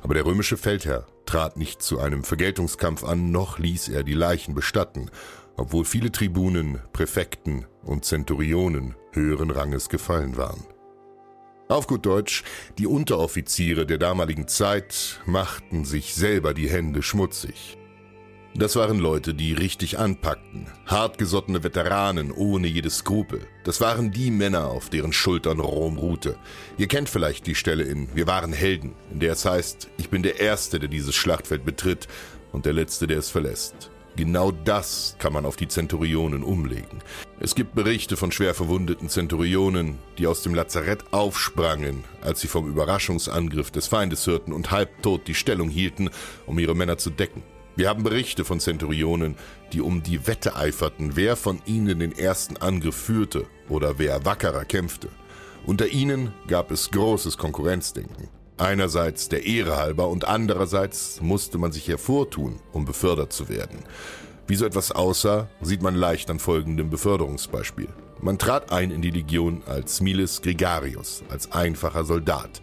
Aber 0.00 0.14
der 0.14 0.24
römische 0.24 0.56
Feldherr 0.56 1.06
trat 1.26 1.58
nicht 1.58 1.82
zu 1.82 2.00
einem 2.00 2.24
Vergeltungskampf 2.24 3.04
an, 3.04 3.30
noch 3.30 3.58
ließ 3.58 3.90
er 3.90 4.04
die 4.04 4.14
Leichen 4.14 4.54
bestatten, 4.54 5.10
obwohl 5.58 5.84
viele 5.84 6.10
Tribunen, 6.10 6.78
Präfekten 6.94 7.66
und 7.82 8.06
Zenturionen 8.06 8.94
höheren 9.12 9.50
Ranges 9.50 9.90
gefallen 9.90 10.38
waren. 10.38 10.64
Auf 11.68 11.86
gut 11.86 12.06
Deutsch, 12.06 12.44
die 12.78 12.86
Unteroffiziere 12.86 13.84
der 13.84 13.98
damaligen 13.98 14.48
Zeit 14.48 15.20
machten 15.26 15.84
sich 15.84 16.14
selber 16.14 16.54
die 16.54 16.70
Hände 16.70 17.02
schmutzig. 17.02 17.76
Das 18.54 18.74
waren 18.74 18.98
Leute, 18.98 19.34
die 19.34 19.52
richtig 19.52 19.98
anpackten, 19.98 20.66
hartgesottene 20.86 21.62
Veteranen 21.62 22.32
ohne 22.32 22.68
jedes 22.68 22.98
Skrupel. 22.98 23.46
Das 23.64 23.82
waren 23.82 24.10
die 24.10 24.30
Männer, 24.30 24.68
auf 24.68 24.88
deren 24.88 25.12
Schultern 25.12 25.60
Rom 25.60 25.98
ruhte. 25.98 26.38
Ihr 26.78 26.88
kennt 26.88 27.10
vielleicht 27.10 27.46
die 27.46 27.54
Stelle 27.54 27.84
in 27.84 28.08
Wir 28.16 28.26
waren 28.26 28.54
Helden, 28.54 28.94
in 29.12 29.20
der 29.20 29.34
es 29.34 29.44
heißt, 29.44 29.90
ich 29.98 30.08
bin 30.08 30.22
der 30.22 30.40
Erste, 30.40 30.78
der 30.78 30.88
dieses 30.88 31.14
Schlachtfeld 31.14 31.66
betritt 31.66 32.08
und 32.50 32.64
der 32.64 32.72
Letzte, 32.72 33.06
der 33.06 33.18
es 33.18 33.28
verlässt. 33.28 33.90
Genau 34.18 34.50
das 34.50 35.14
kann 35.20 35.32
man 35.32 35.46
auf 35.46 35.54
die 35.54 35.68
Zenturionen 35.68 36.42
umlegen. 36.42 36.98
Es 37.38 37.54
gibt 37.54 37.76
Berichte 37.76 38.16
von 38.16 38.32
schwer 38.32 38.52
verwundeten 38.52 39.08
Zenturionen, 39.08 39.96
die 40.18 40.26
aus 40.26 40.42
dem 40.42 40.56
Lazarett 40.56 41.04
aufsprangen, 41.12 42.02
als 42.20 42.40
sie 42.40 42.48
vom 42.48 42.68
Überraschungsangriff 42.68 43.70
des 43.70 43.86
Feindes 43.86 44.26
hörten 44.26 44.52
und 44.52 44.72
halbtot 44.72 45.28
die 45.28 45.36
Stellung 45.36 45.68
hielten, 45.68 46.10
um 46.46 46.58
ihre 46.58 46.74
Männer 46.74 46.98
zu 46.98 47.10
decken. 47.10 47.44
Wir 47.76 47.88
haben 47.88 48.02
Berichte 48.02 48.44
von 48.44 48.58
Zenturionen, 48.58 49.36
die 49.72 49.80
um 49.80 50.02
die 50.02 50.26
Wette 50.26 50.56
eiferten, 50.56 51.14
wer 51.14 51.36
von 51.36 51.62
ihnen 51.64 52.00
den 52.00 52.10
ersten 52.10 52.56
Angriff 52.56 52.96
führte 52.96 53.46
oder 53.68 54.00
wer 54.00 54.24
wackerer 54.24 54.64
kämpfte. 54.64 55.10
Unter 55.64 55.86
ihnen 55.86 56.32
gab 56.48 56.72
es 56.72 56.90
großes 56.90 57.38
Konkurrenzdenken. 57.38 58.28
Einerseits 58.58 59.28
der 59.28 59.46
Ehre 59.46 59.76
halber 59.76 60.08
und 60.08 60.26
andererseits 60.26 61.20
musste 61.22 61.58
man 61.58 61.70
sich 61.70 61.86
hervortun, 61.86 62.58
um 62.72 62.84
befördert 62.84 63.32
zu 63.32 63.48
werden. 63.48 63.78
Wie 64.48 64.56
so 64.56 64.66
etwas 64.66 64.90
aussah, 64.90 65.48
sieht 65.60 65.80
man 65.80 65.94
leicht 65.94 66.28
an 66.28 66.40
folgendem 66.40 66.90
Beförderungsbeispiel. 66.90 67.88
Man 68.20 68.36
trat 68.36 68.72
ein 68.72 68.90
in 68.90 69.00
die 69.00 69.10
Legion 69.12 69.62
als 69.66 70.00
Miles 70.00 70.42
Gregarius, 70.42 71.22
als 71.28 71.52
einfacher 71.52 72.04
Soldat. 72.04 72.60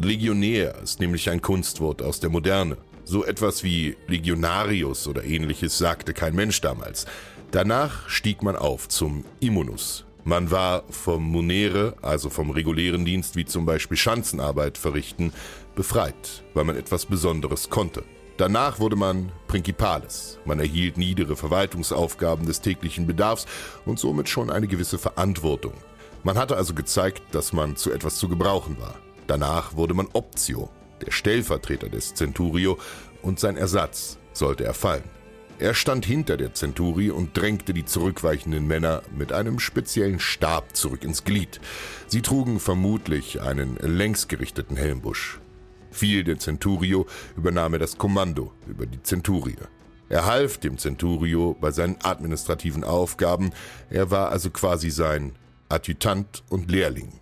Legionär 0.00 0.76
ist 0.82 1.00
nämlich 1.00 1.28
ein 1.28 1.42
Kunstwort 1.42 2.00
aus 2.00 2.20
der 2.20 2.30
Moderne. 2.30 2.76
So 3.04 3.24
etwas 3.24 3.64
wie 3.64 3.96
Legionarius 4.06 5.08
oder 5.08 5.24
ähnliches 5.24 5.78
sagte 5.78 6.14
kein 6.14 6.36
Mensch 6.36 6.60
damals. 6.60 7.06
Danach 7.50 8.08
stieg 8.08 8.42
man 8.42 8.54
auf 8.54 8.88
zum 8.88 9.24
Immunus. 9.40 10.04
Man 10.26 10.50
war 10.50 10.84
vom 10.88 11.22
Munere, 11.22 11.96
also 12.00 12.30
vom 12.30 12.50
regulären 12.50 13.04
Dienst 13.04 13.36
wie 13.36 13.44
zum 13.44 13.66
Beispiel 13.66 13.98
Schanzenarbeit 13.98 14.78
verrichten, 14.78 15.34
befreit, 15.74 16.42
weil 16.54 16.64
man 16.64 16.76
etwas 16.76 17.04
Besonderes 17.04 17.68
konnte. 17.68 18.04
Danach 18.38 18.80
wurde 18.80 18.96
man 18.96 19.30
Principales. 19.48 20.38
Man 20.46 20.60
erhielt 20.60 20.96
niedere 20.96 21.36
Verwaltungsaufgaben 21.36 22.46
des 22.46 22.62
täglichen 22.62 23.06
Bedarfs 23.06 23.44
und 23.84 23.98
somit 23.98 24.30
schon 24.30 24.50
eine 24.50 24.66
gewisse 24.66 24.98
Verantwortung. 24.98 25.74
Man 26.22 26.38
hatte 26.38 26.56
also 26.56 26.72
gezeigt, 26.72 27.22
dass 27.32 27.52
man 27.52 27.76
zu 27.76 27.92
etwas 27.92 28.16
zu 28.16 28.26
gebrauchen 28.28 28.78
war. 28.80 28.94
Danach 29.26 29.76
wurde 29.76 29.92
man 29.92 30.08
Optio, 30.14 30.70
der 31.04 31.12
Stellvertreter 31.12 31.90
des 31.90 32.14
Centurio, 32.14 32.78
und 33.20 33.38
sein 33.38 33.58
Ersatz 33.58 34.18
sollte 34.32 34.64
er 34.64 34.74
fallen. 34.74 35.04
Er 35.60 35.72
stand 35.74 36.04
hinter 36.04 36.36
der 36.36 36.52
Centurie 36.52 37.10
und 37.10 37.36
drängte 37.36 37.72
die 37.72 37.84
zurückweichenden 37.84 38.66
Männer 38.66 39.02
mit 39.16 39.32
einem 39.32 39.60
speziellen 39.60 40.18
Stab 40.18 40.76
zurück 40.76 41.04
ins 41.04 41.22
Glied. 41.22 41.60
Sie 42.08 42.22
trugen 42.22 42.58
vermutlich 42.58 43.40
einen 43.40 43.76
längsgerichteten 43.76 44.76
Helmbusch. 44.76 45.38
Viel 45.92 46.24
der 46.24 46.40
Centurio 46.40 47.06
übernahm 47.36 47.74
er 47.74 47.78
das 47.78 47.98
Kommando 47.98 48.52
über 48.66 48.84
die 48.84 49.02
Centurie. 49.02 49.56
Er 50.08 50.26
half 50.26 50.58
dem 50.58 50.76
Centurio 50.76 51.56
bei 51.60 51.70
seinen 51.70 51.96
administrativen 52.02 52.82
Aufgaben, 52.82 53.52
er 53.90 54.10
war 54.10 54.30
also 54.30 54.50
quasi 54.50 54.90
sein 54.90 55.32
Adjutant 55.68 56.42
und 56.50 56.70
Lehrling. 56.70 57.12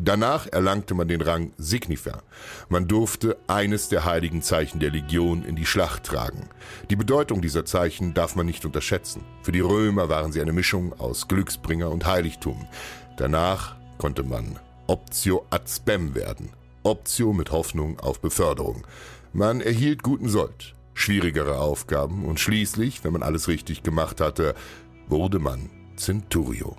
Danach 0.00 0.46
erlangte 0.46 0.94
man 0.94 1.08
den 1.08 1.20
Rang 1.20 1.52
Signifer. 1.58 2.22
Man 2.68 2.86
durfte 2.86 3.36
eines 3.48 3.88
der 3.88 4.04
heiligen 4.04 4.42
Zeichen 4.42 4.78
der 4.78 4.90
Legion 4.90 5.44
in 5.44 5.56
die 5.56 5.66
Schlacht 5.66 6.04
tragen. 6.04 6.48
Die 6.88 6.96
Bedeutung 6.96 7.42
dieser 7.42 7.64
Zeichen 7.64 8.14
darf 8.14 8.36
man 8.36 8.46
nicht 8.46 8.64
unterschätzen. 8.64 9.24
Für 9.42 9.50
die 9.50 9.60
Römer 9.60 10.08
waren 10.08 10.30
sie 10.30 10.40
eine 10.40 10.52
Mischung 10.52 10.98
aus 11.00 11.26
Glücksbringer 11.26 11.90
und 11.90 12.06
Heiligtum. 12.06 12.68
Danach 13.16 13.74
konnte 13.98 14.22
man 14.22 14.60
Optio 14.86 15.44
ad 15.50 15.64
spem 15.68 16.14
werden. 16.14 16.50
Optio 16.84 17.32
mit 17.32 17.50
Hoffnung 17.50 17.98
auf 17.98 18.20
Beförderung. 18.20 18.86
Man 19.32 19.60
erhielt 19.60 20.04
guten 20.04 20.28
Sold, 20.28 20.74
schwierigere 20.94 21.58
Aufgaben 21.58 22.24
und 22.24 22.38
schließlich, 22.38 23.02
wenn 23.02 23.12
man 23.12 23.24
alles 23.24 23.48
richtig 23.48 23.82
gemacht 23.82 24.20
hatte, 24.20 24.54
wurde 25.08 25.40
man 25.40 25.68
Centurio. 25.96 26.76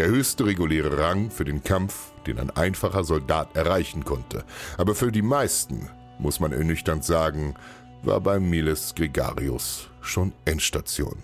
Der 0.00 0.08
höchste 0.08 0.46
reguläre 0.46 0.96
Rang 0.96 1.30
für 1.30 1.44
den 1.44 1.62
Kampf, 1.62 2.12
den 2.26 2.38
ein 2.38 2.48
einfacher 2.48 3.04
Soldat 3.04 3.54
erreichen 3.54 4.02
konnte. 4.02 4.44
Aber 4.78 4.94
für 4.94 5.12
die 5.12 5.20
meisten, 5.20 5.90
muss 6.18 6.40
man 6.40 6.52
ernüchternd 6.52 7.04
sagen, 7.04 7.54
war 8.02 8.18
bei 8.22 8.40
Miles 8.40 8.94
Gregarius 8.94 9.90
schon 10.00 10.32
Endstation. 10.46 11.18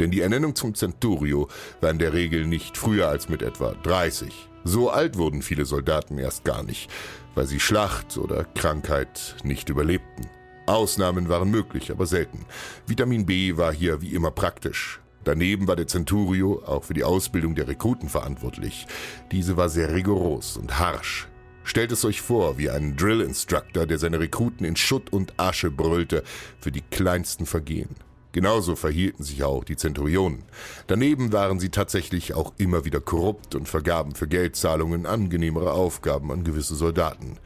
Denn 0.00 0.10
die 0.10 0.22
Ernennung 0.22 0.54
zum 0.54 0.74
Centurio 0.74 1.48
war 1.82 1.90
in 1.90 1.98
der 1.98 2.14
Regel 2.14 2.46
nicht 2.46 2.78
früher 2.78 3.08
als 3.08 3.28
mit 3.28 3.42
etwa 3.42 3.72
30. 3.82 4.32
So 4.64 4.88
alt 4.88 5.18
wurden 5.18 5.42
viele 5.42 5.66
Soldaten 5.66 6.16
erst 6.16 6.44
gar 6.44 6.62
nicht, 6.62 6.90
weil 7.34 7.46
sie 7.46 7.60
Schlacht 7.60 8.16
oder 8.16 8.44
Krankheit 8.54 9.36
nicht 9.44 9.68
überlebten. 9.68 10.30
Ausnahmen 10.64 11.28
waren 11.28 11.50
möglich, 11.50 11.90
aber 11.90 12.06
selten. 12.06 12.46
Vitamin 12.86 13.26
B 13.26 13.58
war 13.58 13.70
hier 13.70 14.00
wie 14.00 14.14
immer 14.14 14.30
praktisch. 14.30 15.01
Daneben 15.24 15.68
war 15.68 15.76
der 15.76 15.86
Centurio 15.86 16.62
auch 16.66 16.84
für 16.84 16.94
die 16.94 17.04
Ausbildung 17.04 17.54
der 17.54 17.68
Rekruten 17.68 18.08
verantwortlich. 18.08 18.86
Diese 19.30 19.56
war 19.56 19.68
sehr 19.68 19.94
rigoros 19.94 20.56
und 20.56 20.78
harsch. 20.78 21.28
Stellt 21.64 21.92
es 21.92 22.04
euch 22.04 22.20
vor, 22.20 22.58
wie 22.58 22.70
ein 22.70 22.96
Drill 22.96 23.20
Instructor, 23.20 23.86
der 23.86 23.98
seine 23.98 24.18
Rekruten 24.18 24.66
in 24.66 24.76
Schutt 24.76 25.12
und 25.12 25.38
Asche 25.38 25.70
brüllte 25.70 26.24
für 26.60 26.72
die 26.72 26.82
kleinsten 26.82 27.46
Vergehen. 27.46 27.90
Genauso 28.32 28.76
verhielten 28.76 29.22
sich 29.22 29.44
auch 29.44 29.62
die 29.62 29.76
Zenturionen. 29.76 30.42
Daneben 30.86 31.32
waren 31.32 31.60
sie 31.60 31.68
tatsächlich 31.68 32.34
auch 32.34 32.52
immer 32.56 32.84
wieder 32.84 33.00
korrupt 33.00 33.54
und 33.54 33.68
vergaben 33.68 34.14
für 34.14 34.26
Geldzahlungen 34.26 35.04
angenehmere 35.06 35.72
Aufgaben 35.72 36.32
an 36.32 36.42
gewisse 36.42 36.74
Soldaten. 36.74 37.36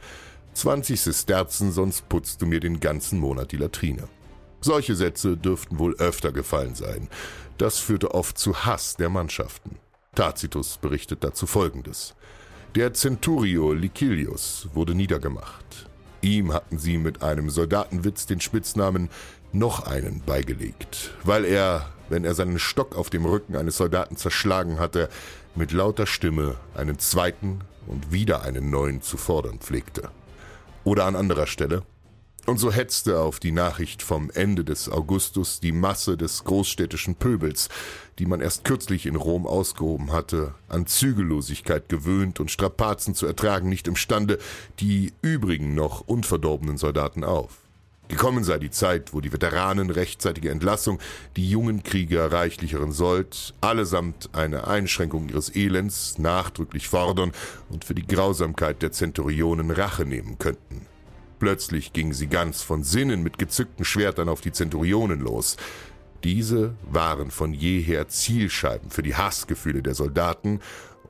20 0.53 0.99
Sesterzen, 0.99 1.71
sonst 1.71 2.09
putzt 2.09 2.41
du 2.41 2.47
mir 2.47 2.61
den 2.61 2.79
ganzen 2.79 3.19
Monat 3.19 3.51
die 3.51 3.57
Latrine. 3.57 4.07
Solche 4.61 4.95
Sätze 4.95 5.37
dürften 5.37 5.77
wohl 5.77 5.95
öfter 5.97 6.31
gefallen 6.31 6.73
sein. 6.73 7.09
Das 7.57 7.79
führte 7.79 8.13
oft 8.13 8.37
zu 8.37 8.65
Hass 8.65 8.97
der 8.97 9.09
Mannschaften. 9.09 9.77
Tacitus 10.13 10.77
berichtet 10.77 11.23
dazu 11.23 11.47
Folgendes. 11.47 12.13
Der 12.75 12.93
Centurio 12.93 13.73
Licilius 13.73 14.67
wurde 14.73 14.93
niedergemacht. 14.93 15.89
Ihm 16.21 16.53
hatten 16.53 16.77
sie 16.77 16.97
mit 16.97 17.23
einem 17.23 17.49
Soldatenwitz 17.49 18.27
den 18.27 18.41
Spitznamen 18.41 19.09
noch 19.53 19.87
einen 19.87 20.21
beigelegt, 20.21 21.13
weil 21.23 21.45
er, 21.45 21.89
wenn 22.09 22.25
er 22.25 22.35
seinen 22.35 22.59
Stock 22.59 22.95
auf 22.95 23.09
dem 23.09 23.25
Rücken 23.25 23.55
eines 23.55 23.77
Soldaten 23.77 24.17
zerschlagen 24.17 24.79
hatte, 24.79 25.09
mit 25.55 25.71
lauter 25.71 26.05
Stimme 26.05 26.57
einen 26.75 26.99
zweiten 26.99 27.61
und 27.87 28.11
wieder 28.11 28.43
einen 28.43 28.69
neuen 28.69 29.01
zu 29.01 29.17
fordern 29.17 29.59
pflegte. 29.59 30.09
Oder 30.83 31.05
an 31.05 31.15
anderer 31.15 31.47
Stelle, 31.47 31.83
Und 32.47 32.59
so 32.59 32.71
hetzte 32.71 33.19
auf 33.19 33.41
die 33.41 33.51
Nachricht 33.51 34.01
vom 34.01 34.31
Ende 34.31 34.63
des 34.63 34.87
Augustus 34.87 35.59
die 35.59 35.73
Masse 35.73 36.15
des 36.15 36.45
großstädtischen 36.45 37.15
Pöbels, 37.15 37.67
die 38.19 38.25
man 38.25 38.39
erst 38.39 38.63
kürzlich 38.63 39.05
in 39.05 39.17
Rom 39.17 39.45
ausgehoben 39.45 40.13
hatte, 40.13 40.55
an 40.69 40.87
Zügellosigkeit 40.87 41.89
gewöhnt 41.89 42.39
und 42.39 42.49
Strapazen 42.49 43.15
zu 43.15 43.27
ertragen 43.27 43.67
nicht 43.67 43.85
imstande, 43.85 44.39
die 44.79 45.11
übrigen 45.21 45.75
noch 45.75 46.07
unverdorbenen 46.07 46.77
Soldaten 46.77 47.25
auf. 47.25 47.57
Gekommen 48.07 48.45
sei 48.45 48.59
die 48.59 48.71
Zeit, 48.71 49.13
wo 49.13 49.19
die 49.19 49.33
Veteranen 49.33 49.89
rechtzeitige 49.89 50.49
Entlassung, 50.49 50.99
die 51.35 51.49
jungen 51.49 51.83
Krieger 51.83 52.31
reichlicheren 52.31 52.93
Sold, 52.93 53.55
allesamt 53.59 54.29
eine 54.31 54.67
Einschränkung 54.67 55.27
ihres 55.27 55.53
Elends 55.53 56.17
nachdrücklich 56.17 56.87
fordern 56.87 57.33
und 57.69 57.83
für 57.83 57.93
die 57.93 58.07
Grausamkeit 58.07 58.81
der 58.81 58.93
Zenturionen 58.93 59.69
Rache 59.69 60.05
nehmen 60.05 60.39
könnten. 60.39 60.86
Plötzlich 61.39 61.93
gingen 61.93 62.13
sie 62.13 62.27
ganz 62.27 62.61
von 62.61 62.83
Sinnen 62.83 63.21
mit 63.21 63.37
gezückten 63.37 63.85
Schwertern 63.85 64.29
auf 64.29 64.41
die 64.41 64.51
Zenturionen 64.51 65.19
los. 65.19 65.57
Diese 66.23 66.75
waren 66.89 67.29
von 67.29 67.53
jeher 67.53 68.07
Zielscheiben 68.07 68.89
für 68.89 69.03
die 69.03 69.15
Hassgefühle 69.15 69.83
der 69.83 69.93
Soldaten 69.93 70.59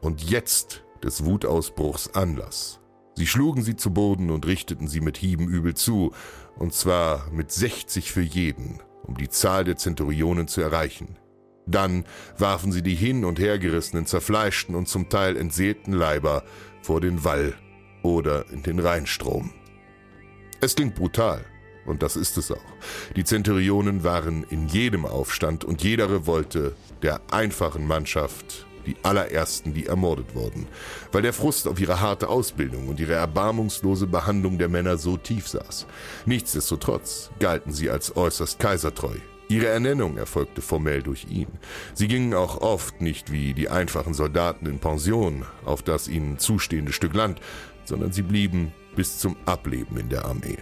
und 0.02 0.30
jetzt 0.30 0.84
des 1.04 1.26
Wutausbruchs 1.26 2.14
Anlass. 2.14 2.80
Sie 3.16 3.26
schlugen 3.26 3.64
sie 3.64 3.76
zu 3.76 3.92
Boden 3.92 4.30
und 4.30 4.46
richteten 4.46 4.88
sie 4.88 5.02
mit 5.02 5.18
Hieben 5.18 5.48
übel 5.48 5.74
zu, 5.74 6.12
und 6.58 6.74
zwar 6.74 7.32
mit 7.32 7.52
60 7.52 8.12
für 8.12 8.22
jeden, 8.22 8.80
um 9.04 9.18
die 9.18 9.30
Zahl 9.30 9.64
der 9.64 9.78
Zenturionen 9.78 10.48
zu 10.48 10.62
erreichen. 10.62 11.18
Dann 11.66 12.06
warfen 12.38 12.72
sie 12.72 12.82
die 12.82 12.96
hin 12.96 13.26
und 13.26 13.40
hergerissenen, 13.40 14.06
zerfleischten 14.06 14.76
und 14.76 14.88
zum 14.88 15.10
Teil 15.10 15.36
entseelten 15.36 15.94
Leiber 15.94 16.44
vor 16.82 17.02
den 17.02 17.24
Wall 17.24 17.56
oder 18.04 18.50
in 18.52 18.64
den 18.64 18.80
Rheinstrom. 18.80 19.52
Es 20.60 20.76
klingt 20.76 20.96
brutal, 20.96 21.46
und 21.86 22.02
das 22.02 22.16
ist 22.16 22.38
es 22.38 22.52
auch. 22.52 22.58
Die 23.16 23.24
Zenturionen 23.24 24.04
waren 24.04 24.44
in 24.50 24.68
jedem 24.68 25.06
Aufstand 25.06 25.64
und 25.64 25.84
jeder 25.84 26.10
Revolte 26.10 26.76
der 27.02 27.22
einfachen 27.32 27.86
Mannschaft 27.86 28.66
die 28.88 28.96
allerersten, 29.04 29.74
die 29.74 29.86
ermordet 29.86 30.34
wurden, 30.34 30.66
weil 31.12 31.22
der 31.22 31.34
Frust 31.34 31.68
auf 31.68 31.80
ihre 31.80 32.00
harte 32.00 32.30
Ausbildung 32.30 32.88
und 32.88 33.00
ihre 33.00 33.14
erbarmungslose 33.14 34.08
Behandlung 34.08 34.58
der 34.58 34.70
Männer 34.70 34.98
so 34.98 35.18
tief 35.18 35.48
saß. 35.48 35.86
Nichtsdestotrotz 36.26 37.30
galten 37.40 37.74
sie 37.74 37.90
als 37.90 38.16
äußerst 38.16 38.60
kaisertreu. 38.60 39.16
Ihre 39.50 39.68
Ernennung 39.68 40.18
erfolgte 40.18 40.62
formell 40.62 41.04
durch 41.04 41.28
ihn. 41.30 41.48
Sie 41.94 42.08
gingen 42.08 42.34
auch 42.34 42.62
oft 42.62 43.02
nicht 43.02 43.32
wie 43.32 43.54
die 43.54 43.70
einfachen 43.70 44.14
Soldaten 44.14 44.66
in 44.66 44.80
Pension 44.80 45.46
auf 45.66 45.84
das 45.84 46.08
ihnen 46.08 46.38
zustehende 46.38 46.92
Stück 46.92 47.14
Land, 47.14 47.40
sondern 47.86 48.12
sie 48.12 48.24
blieben 48.24 48.74
bis 48.98 49.20
zum 49.20 49.38
Ableben 49.46 49.96
in 49.98 50.10
der 50.10 50.26
Armee. 50.26 50.58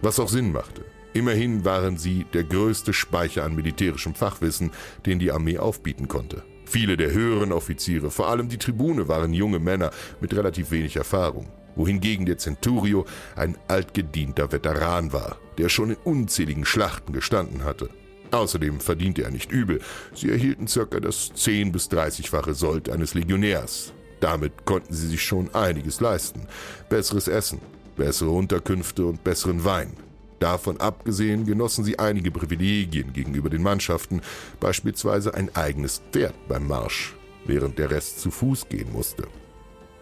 Was 0.00 0.18
auch 0.18 0.28
Sinn 0.28 0.52
machte. 0.52 0.86
Immerhin 1.12 1.64
waren 1.64 1.98
sie 1.98 2.24
der 2.32 2.44
größte 2.44 2.92
Speicher 2.92 3.44
an 3.44 3.54
militärischem 3.54 4.14
Fachwissen, 4.14 4.70
den 5.04 5.18
die 5.18 5.32
Armee 5.32 5.58
aufbieten 5.58 6.08
konnte. 6.08 6.44
Viele 6.64 6.96
der 6.96 7.12
höheren 7.12 7.52
Offiziere, 7.52 8.10
vor 8.10 8.28
allem 8.28 8.48
die 8.48 8.58
Tribune, 8.58 9.08
waren 9.08 9.32
junge 9.32 9.58
Männer 9.58 9.90
mit 10.20 10.34
relativ 10.34 10.70
wenig 10.70 10.96
Erfahrung, 10.96 11.50
wohingegen 11.74 12.26
der 12.26 12.38
Centurio 12.38 13.04
ein 13.34 13.56
altgedienter 13.68 14.52
Veteran 14.52 15.12
war, 15.12 15.38
der 15.58 15.68
schon 15.68 15.90
in 15.90 15.96
unzähligen 16.04 16.64
Schlachten 16.64 17.12
gestanden 17.12 17.64
hatte. 17.64 17.88
Außerdem 18.30 18.80
verdiente 18.80 19.22
er 19.22 19.30
nicht 19.30 19.50
übel. 19.50 19.80
Sie 20.14 20.30
erhielten 20.30 20.66
circa 20.68 21.00
das 21.00 21.32
10 21.34 21.72
bis 21.72 21.90
30-fache 21.90 22.54
Sold 22.54 22.90
eines 22.90 23.14
Legionärs. 23.14 23.92
Damit 24.20 24.64
konnten 24.64 24.94
sie 24.94 25.08
sich 25.08 25.22
schon 25.22 25.54
einiges 25.54 26.00
leisten. 26.00 26.46
Besseres 26.88 27.28
Essen, 27.28 27.60
bessere 27.96 28.30
Unterkünfte 28.30 29.04
und 29.06 29.24
besseren 29.24 29.64
Wein. 29.64 29.92
Davon 30.38 30.78
abgesehen 30.80 31.46
genossen 31.46 31.84
sie 31.84 31.98
einige 31.98 32.30
Privilegien 32.30 33.12
gegenüber 33.12 33.48
den 33.48 33.62
Mannschaften, 33.62 34.20
beispielsweise 34.60 35.34
ein 35.34 35.54
eigenes 35.54 36.02
Pferd 36.12 36.34
beim 36.48 36.66
Marsch, 36.66 37.14
während 37.46 37.78
der 37.78 37.90
Rest 37.90 38.20
zu 38.20 38.30
Fuß 38.30 38.68
gehen 38.68 38.92
musste. 38.92 39.26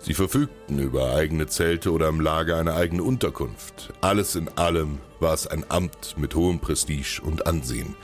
Sie 0.00 0.12
verfügten 0.14 0.81
über 0.81 1.14
eigene 1.14 1.46
Zelte 1.46 1.90
oder 1.90 2.09
im 2.09 2.20
Lager 2.20 2.59
eine 2.59 2.74
eigene 2.74 3.03
Unterkunft. 3.03 3.92
Alles 4.03 4.35
in 4.35 4.48
allem 4.48 4.98
war 5.18 5.33
es 5.33 5.46
ein 5.46 5.64
Amt 5.70 6.16
mit 6.18 6.35
hohem 6.35 6.59
Prestige 6.59 7.22
und 7.24 7.46
Ansehen. 7.46 7.94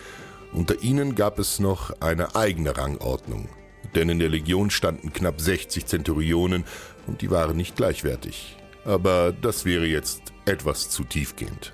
Unter 0.53 0.83
ihnen 0.83 1.14
gab 1.14 1.38
es 1.38 1.61
noch 1.61 1.92
eine 2.01 2.35
eigene 2.35 2.77
Rangordnung, 2.77 3.49
denn 3.95 4.09
in 4.09 4.19
der 4.19 4.29
Legion 4.29 4.71
standen 4.71 5.12
knapp 5.12 5.40
60 5.40 5.87
Zenturionen 5.87 6.64
und 7.07 7.23
die 7.23 7.31
waren 7.31 7.57
nicht 7.57 7.77
gleichwertig. 7.77 8.57
Aber 8.85 9.33
das 9.33 9.64
wäre 9.64 9.87
jetzt 9.87 10.23
etwas 10.47 10.90
zu 10.90 11.05
tiefgehend. 11.05 11.73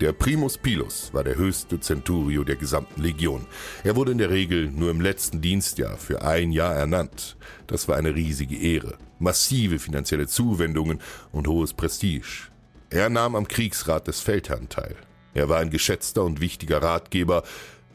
Der 0.00 0.12
Primus 0.12 0.58
Pilus 0.58 1.10
war 1.12 1.22
der 1.22 1.36
höchste 1.36 1.78
Centurio 1.78 2.44
der 2.44 2.56
gesamten 2.56 3.02
Legion. 3.02 3.46
Er 3.84 3.94
wurde 3.94 4.12
in 4.12 4.18
der 4.18 4.30
Regel 4.30 4.70
nur 4.70 4.90
im 4.90 5.00
letzten 5.00 5.40
Dienstjahr 5.40 5.96
für 5.96 6.22
ein 6.22 6.50
Jahr 6.50 6.74
ernannt. 6.74 7.36
Das 7.66 7.88
war 7.88 7.96
eine 7.96 8.14
riesige 8.14 8.56
Ehre, 8.56 8.98
massive 9.18 9.78
finanzielle 9.78 10.26
Zuwendungen 10.26 11.00
und 11.30 11.46
hohes 11.46 11.74
Prestige. 11.74 12.48
Er 12.90 13.10
nahm 13.10 13.36
am 13.36 13.46
Kriegsrat 13.46 14.08
des 14.08 14.20
Feldherrn 14.20 14.68
teil. 14.68 14.96
Er 15.34 15.48
war 15.48 15.60
ein 15.60 15.70
geschätzter 15.70 16.24
und 16.24 16.40
wichtiger 16.40 16.82
Ratgeber 16.82 17.42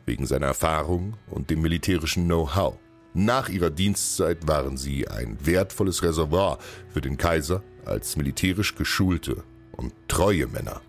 wegen 0.06 0.26
seiner 0.26 0.48
Erfahrung 0.48 1.16
und 1.30 1.50
dem 1.50 1.62
militärischen 1.62 2.26
Know-how. 2.26 2.78
Nach 3.20 3.50
ihrer 3.50 3.72
Dienstzeit 3.72 4.48
waren 4.48 4.78
sie 4.78 5.08
ein 5.08 5.40
wertvolles 5.44 6.04
Reservoir 6.04 6.60
für 6.94 7.02
den 7.02 7.18
Kaiser 7.18 7.64
als 7.84 8.16
militärisch 8.16 8.76
geschulte 8.76 9.44
und 9.72 9.92
treue 10.08 10.46
Männer. 10.46 10.82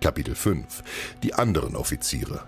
Kapitel 0.00 0.36
5 0.36 0.84
Die 1.24 1.34
anderen 1.34 1.74
Offiziere. 1.74 2.44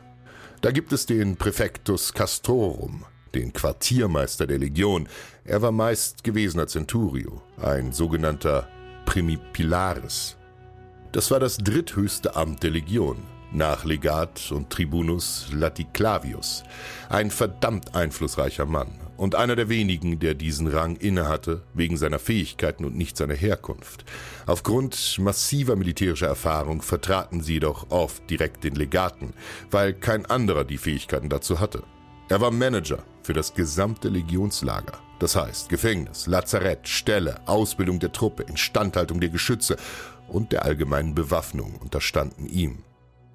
Da 0.61 0.71
gibt 0.71 0.93
es 0.93 1.05
den 1.05 1.35
Präfectus 1.35 2.13
Castorum, 2.15 3.05
den 3.35 3.53
Quartiermeister 3.53 4.47
der 4.47 4.59
Legion. 4.59 5.09
Er 5.43 5.63
war 5.63 5.73
meist 5.73 6.23
gewesener 6.23 6.69
Centurio, 6.69 7.43
ein 7.61 7.91
sogenannter 7.91 8.69
Primipilaris. 9.05 10.37
Das 11.11 11.33
war 11.33 11.41
das 11.41 11.57
dritthöchste 11.57 12.37
Amt 12.37 12.63
der 12.63 12.71
Legion, 12.71 13.17
nach 13.53 13.85
Legat 13.85 14.53
und 14.53 14.71
Tribunus 14.71 15.49
Laticlavius. 15.53 16.63
Ein 17.09 17.31
verdammt 17.31 17.95
einflussreicher 17.95 18.67
Mann 18.67 18.89
und 19.17 19.35
einer 19.35 19.55
der 19.55 19.69
wenigen, 19.69 20.19
der 20.19 20.35
diesen 20.35 20.67
Rang 20.67 20.97
innehatte, 20.97 21.63
wegen 21.75 21.97
seiner 21.97 22.19
Fähigkeiten 22.19 22.85
und 22.85 22.97
nicht 22.97 23.17
seiner 23.17 23.35
Herkunft. 23.35 24.05
Aufgrund 24.47 25.19
massiver 25.19 25.77
militärischer 25.77 26.29
Erfahrung 26.29 26.81
vertraten 26.81 27.43
sie 27.43 27.55
jedoch 27.55 27.91
oft 27.91 28.29
direkt 28.31 28.65
den 28.65 28.75
Legaten, 28.75 29.35
weil 29.71 29.93
kein 29.93 30.25
anderer 30.27 30.65
die 30.65 30.79
Fähigkeiten 30.79 31.29
dazu 31.29 31.61
hatte. 31.61 31.83
Er 32.31 32.41
war 32.41 32.51
Manager 32.51 33.03
für 33.23 33.33
das 33.33 33.53
gesamte 33.55 34.09
Legionslager. 34.09 34.99
Das 35.19 35.37
heißt 35.37 35.69
Gefängnis, 35.69 36.27
Lazarett, 36.27 36.89
Ställe, 36.89 37.47
Ausbildung 37.47 37.99
der 37.99 38.13
Truppe, 38.13 38.45
Instandhaltung 38.45 39.21
der 39.21 39.29
Geschütze 39.29 39.77
und 40.29 40.51
der 40.53 40.65
allgemeinen 40.65 41.15
Bewaffnung 41.15 41.77
unterstanden 41.77 42.47
ihm. 42.49 42.85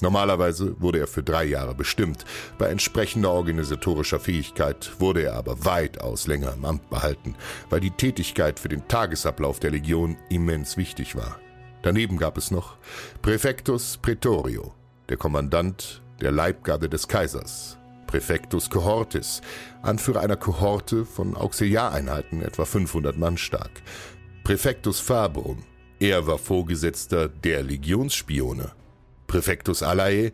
Normalerweise 0.05 0.79
wurde 0.79 0.99
er 0.99 1.07
für 1.07 1.23
drei 1.23 1.45
Jahre 1.45 1.73
bestimmt. 1.73 2.25
Bei 2.59 2.67
entsprechender 2.67 3.31
organisatorischer 3.31 4.19
Fähigkeit 4.19 4.91
wurde 4.99 5.23
er 5.23 5.33
aber 5.33 5.65
weitaus 5.65 6.27
länger 6.27 6.53
im 6.53 6.63
Amt 6.63 6.91
behalten, 6.91 7.33
weil 7.71 7.79
die 7.79 7.89
Tätigkeit 7.89 8.59
für 8.59 8.69
den 8.69 8.87
Tagesablauf 8.87 9.59
der 9.59 9.71
Legion 9.71 10.15
immens 10.29 10.77
wichtig 10.77 11.15
war. 11.15 11.39
Daneben 11.81 12.19
gab 12.19 12.37
es 12.37 12.51
noch 12.51 12.77
Präfectus 13.23 13.97
Praetorio, 13.97 14.75
der 15.09 15.17
Kommandant 15.17 16.03
der 16.21 16.31
Leibgarde 16.31 16.87
des 16.87 17.07
Kaisers, 17.07 17.79
Präfectus 18.05 18.69
Cohortis, 18.69 19.41
Anführer 19.81 20.19
einer 20.19 20.37
Kohorte 20.37 21.03
von 21.03 21.35
Auxiliareinheiten, 21.35 22.43
etwa 22.43 22.65
500 22.65 23.17
Mann 23.17 23.39
stark, 23.39 23.81
Präfectus 24.43 24.99
Fabrum, 24.99 25.63
er 25.99 26.27
war 26.27 26.37
Vorgesetzter 26.37 27.27
der 27.27 27.63
Legionsspione, 27.63 28.71
Präfectus 29.27 29.83
Alae, 29.83 30.31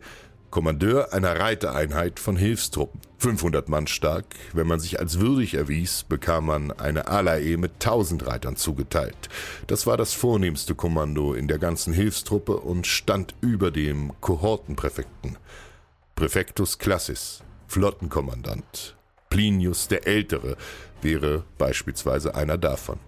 Kommandeur 0.52 1.14
einer 1.14 1.40
Reitereinheit 1.40 2.20
von 2.20 2.36
Hilfstruppen. 2.36 3.00
500 3.16 3.70
Mann 3.70 3.86
stark, 3.86 4.26
wenn 4.52 4.66
man 4.66 4.80
sich 4.80 5.00
als 5.00 5.18
würdig 5.18 5.54
erwies, 5.54 6.02
bekam 6.02 6.44
man 6.44 6.72
eine 6.72 7.06
Alae 7.06 7.56
mit 7.56 7.74
1000 7.74 8.26
Reitern 8.26 8.56
zugeteilt. 8.56 9.30
Das 9.66 9.86
war 9.86 9.96
das 9.96 10.12
vornehmste 10.12 10.74
Kommando 10.74 11.32
in 11.32 11.48
der 11.48 11.58
ganzen 11.58 11.94
Hilfstruppe 11.94 12.58
und 12.58 12.86
stand 12.86 13.34
über 13.40 13.70
dem 13.70 14.12
Kohortenpräfekten. 14.20 15.38
Präfectus 16.16 16.78
Classis, 16.78 17.42
Flottenkommandant. 17.66 18.94
Plinius 19.30 19.88
der 19.88 20.06
Ältere 20.06 20.58
wäre 21.00 21.44
beispielsweise 21.56 22.34
einer 22.34 22.58
davon. 22.58 22.98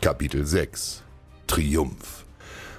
Kapitel 0.00 0.46
6 0.46 1.02
Triumph 1.48 2.19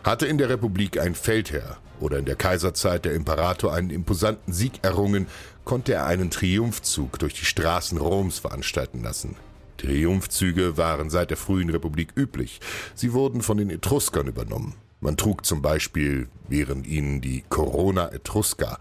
hatte 0.03 0.25
in 0.25 0.37
der 0.37 0.49
Republik 0.49 0.99
ein 0.99 1.15
Feldherr 1.15 1.77
oder 1.99 2.17
in 2.17 2.25
der 2.25 2.35
Kaiserzeit 2.35 3.05
der 3.05 3.13
Imperator 3.13 3.73
einen 3.73 3.89
imposanten 3.89 4.53
Sieg 4.53 4.79
errungen, 4.81 5.27
konnte 5.65 5.93
er 5.93 6.05
einen 6.05 6.31
Triumphzug 6.31 7.19
durch 7.19 7.33
die 7.33 7.45
Straßen 7.45 7.97
Roms 7.97 8.39
veranstalten 8.39 9.03
lassen. 9.03 9.35
Triumphzüge 9.77 10.77
waren 10.77 11.09
seit 11.09 11.29
der 11.29 11.37
frühen 11.37 11.69
Republik 11.69 12.09
üblich. 12.15 12.59
Sie 12.95 13.13
wurden 13.13 13.41
von 13.41 13.57
den 13.57 13.69
Etruskern 13.69 14.27
übernommen. 14.27 14.75
Man 14.99 15.17
trug 15.17 15.45
zum 15.45 15.61
Beispiel, 15.61 16.27
während 16.47 16.85
ihnen 16.85 17.21
die 17.21 17.43
Corona 17.49 18.11
Etrusca, 18.11 18.77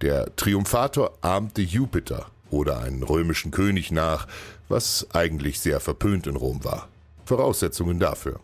der 0.00 0.34
Triumphator 0.36 1.18
ahmte 1.20 1.60
Jupiter 1.60 2.26
oder 2.50 2.80
einen 2.80 3.02
römischen 3.02 3.50
König 3.50 3.90
nach, 3.90 4.26
was 4.68 5.06
eigentlich 5.12 5.60
sehr 5.60 5.80
verpönt 5.80 6.26
in 6.26 6.36
Rom 6.36 6.64
war. 6.64 6.88
Voraussetzungen 7.26 7.98
dafür. 7.98 8.40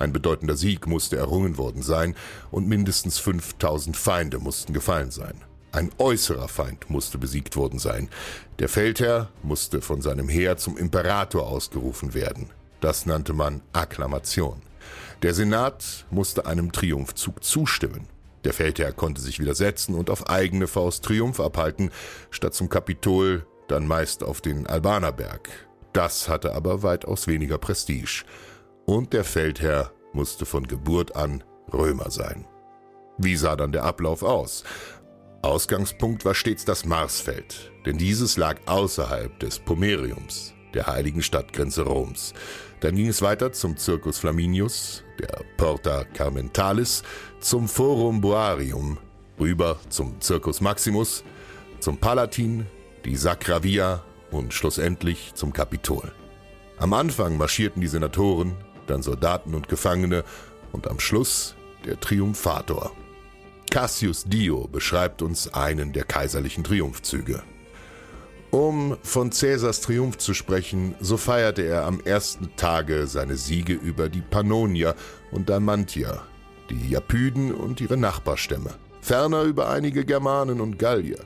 Ein 0.00 0.14
bedeutender 0.14 0.56
Sieg 0.56 0.86
musste 0.86 1.18
errungen 1.18 1.58
worden 1.58 1.82
sein 1.82 2.16
und 2.50 2.66
mindestens 2.66 3.18
5000 3.18 3.96
Feinde 3.96 4.38
mussten 4.38 4.72
gefallen 4.72 5.10
sein. 5.10 5.34
Ein 5.72 5.90
äußerer 5.98 6.48
Feind 6.48 6.88
musste 6.88 7.18
besiegt 7.18 7.54
worden 7.54 7.78
sein. 7.78 8.08
Der 8.58 8.70
Feldherr 8.70 9.28
musste 9.42 9.82
von 9.82 10.00
seinem 10.00 10.28
Heer 10.28 10.56
zum 10.56 10.78
Imperator 10.78 11.46
ausgerufen 11.46 12.14
werden. 12.14 12.46
Das 12.80 13.04
nannte 13.04 13.34
man 13.34 13.60
Akklamation. 13.74 14.62
Der 15.22 15.34
Senat 15.34 16.06
musste 16.10 16.46
einem 16.46 16.72
Triumphzug 16.72 17.44
zustimmen. 17.44 18.08
Der 18.44 18.54
Feldherr 18.54 18.92
konnte 18.92 19.20
sich 19.20 19.38
widersetzen 19.38 19.94
und 19.94 20.08
auf 20.08 20.30
eigene 20.30 20.66
Faust 20.66 21.04
Triumph 21.04 21.40
abhalten, 21.40 21.90
statt 22.30 22.54
zum 22.54 22.70
Kapitol 22.70 23.46
dann 23.68 23.86
meist 23.86 24.24
auf 24.24 24.40
den 24.40 24.66
Albanerberg. 24.66 25.50
Das 25.92 26.28
hatte 26.30 26.54
aber 26.54 26.82
weitaus 26.82 27.26
weniger 27.26 27.58
Prestige. 27.58 28.24
Und 28.90 29.12
der 29.12 29.22
Feldherr 29.22 29.92
musste 30.12 30.44
von 30.44 30.66
Geburt 30.66 31.14
an 31.14 31.44
Römer 31.72 32.10
sein. 32.10 32.44
Wie 33.18 33.36
sah 33.36 33.54
dann 33.54 33.70
der 33.70 33.84
Ablauf 33.84 34.24
aus? 34.24 34.64
Ausgangspunkt 35.42 36.24
war 36.24 36.34
stets 36.34 36.64
das 36.64 36.84
Marsfeld, 36.84 37.70
denn 37.86 37.98
dieses 37.98 38.36
lag 38.36 38.56
außerhalb 38.66 39.38
des 39.38 39.60
Pomeriums, 39.60 40.54
der 40.74 40.88
heiligen 40.88 41.22
Stadtgrenze 41.22 41.82
Roms. 41.82 42.34
Dann 42.80 42.96
ging 42.96 43.06
es 43.06 43.22
weiter 43.22 43.52
zum 43.52 43.76
Circus 43.76 44.18
Flaminius, 44.18 45.04
der 45.20 45.40
Porta 45.56 46.02
Carmentalis, 46.12 47.04
zum 47.38 47.68
Forum 47.68 48.20
Boarium, 48.20 48.98
rüber 49.38 49.78
zum 49.88 50.20
Circus 50.20 50.60
Maximus, 50.60 51.22
zum 51.78 51.96
Palatin, 51.96 52.66
die 53.04 53.14
Sacra 53.14 53.62
Via 53.62 54.02
und 54.32 54.52
schlussendlich 54.52 55.30
zum 55.34 55.52
Kapitol. 55.52 56.10
Am 56.80 56.92
Anfang 56.92 57.36
marschierten 57.36 57.82
die 57.82 57.88
Senatoren, 57.88 58.56
dann 58.90 59.02
Soldaten 59.02 59.54
und 59.54 59.68
Gefangene 59.68 60.24
und 60.72 60.88
am 60.88 61.00
Schluss 61.00 61.54
der 61.84 61.98
Triumphator. 61.98 62.92
Cassius 63.70 64.24
Dio 64.24 64.66
beschreibt 64.66 65.22
uns 65.22 65.52
einen 65.54 65.92
der 65.92 66.04
kaiserlichen 66.04 66.64
Triumphzüge. 66.64 67.42
Um 68.50 68.96
von 69.04 69.30
Caesars 69.30 69.80
Triumph 69.80 70.18
zu 70.18 70.34
sprechen, 70.34 70.96
so 71.00 71.16
feierte 71.16 71.62
er 71.62 71.86
am 71.86 72.00
ersten 72.00 72.50
Tage 72.56 73.06
seine 73.06 73.36
Siege 73.36 73.74
über 73.74 74.08
die 74.08 74.22
Pannonier 74.22 74.96
und 75.30 75.48
Damantier, 75.48 76.20
die 76.68 76.90
Japyden 76.90 77.54
und 77.54 77.80
ihre 77.80 77.96
Nachbarstämme, 77.96 78.74
ferner 79.00 79.42
über 79.42 79.70
einige 79.70 80.04
Germanen 80.04 80.60
und 80.60 80.80
Gallier. 80.80 81.20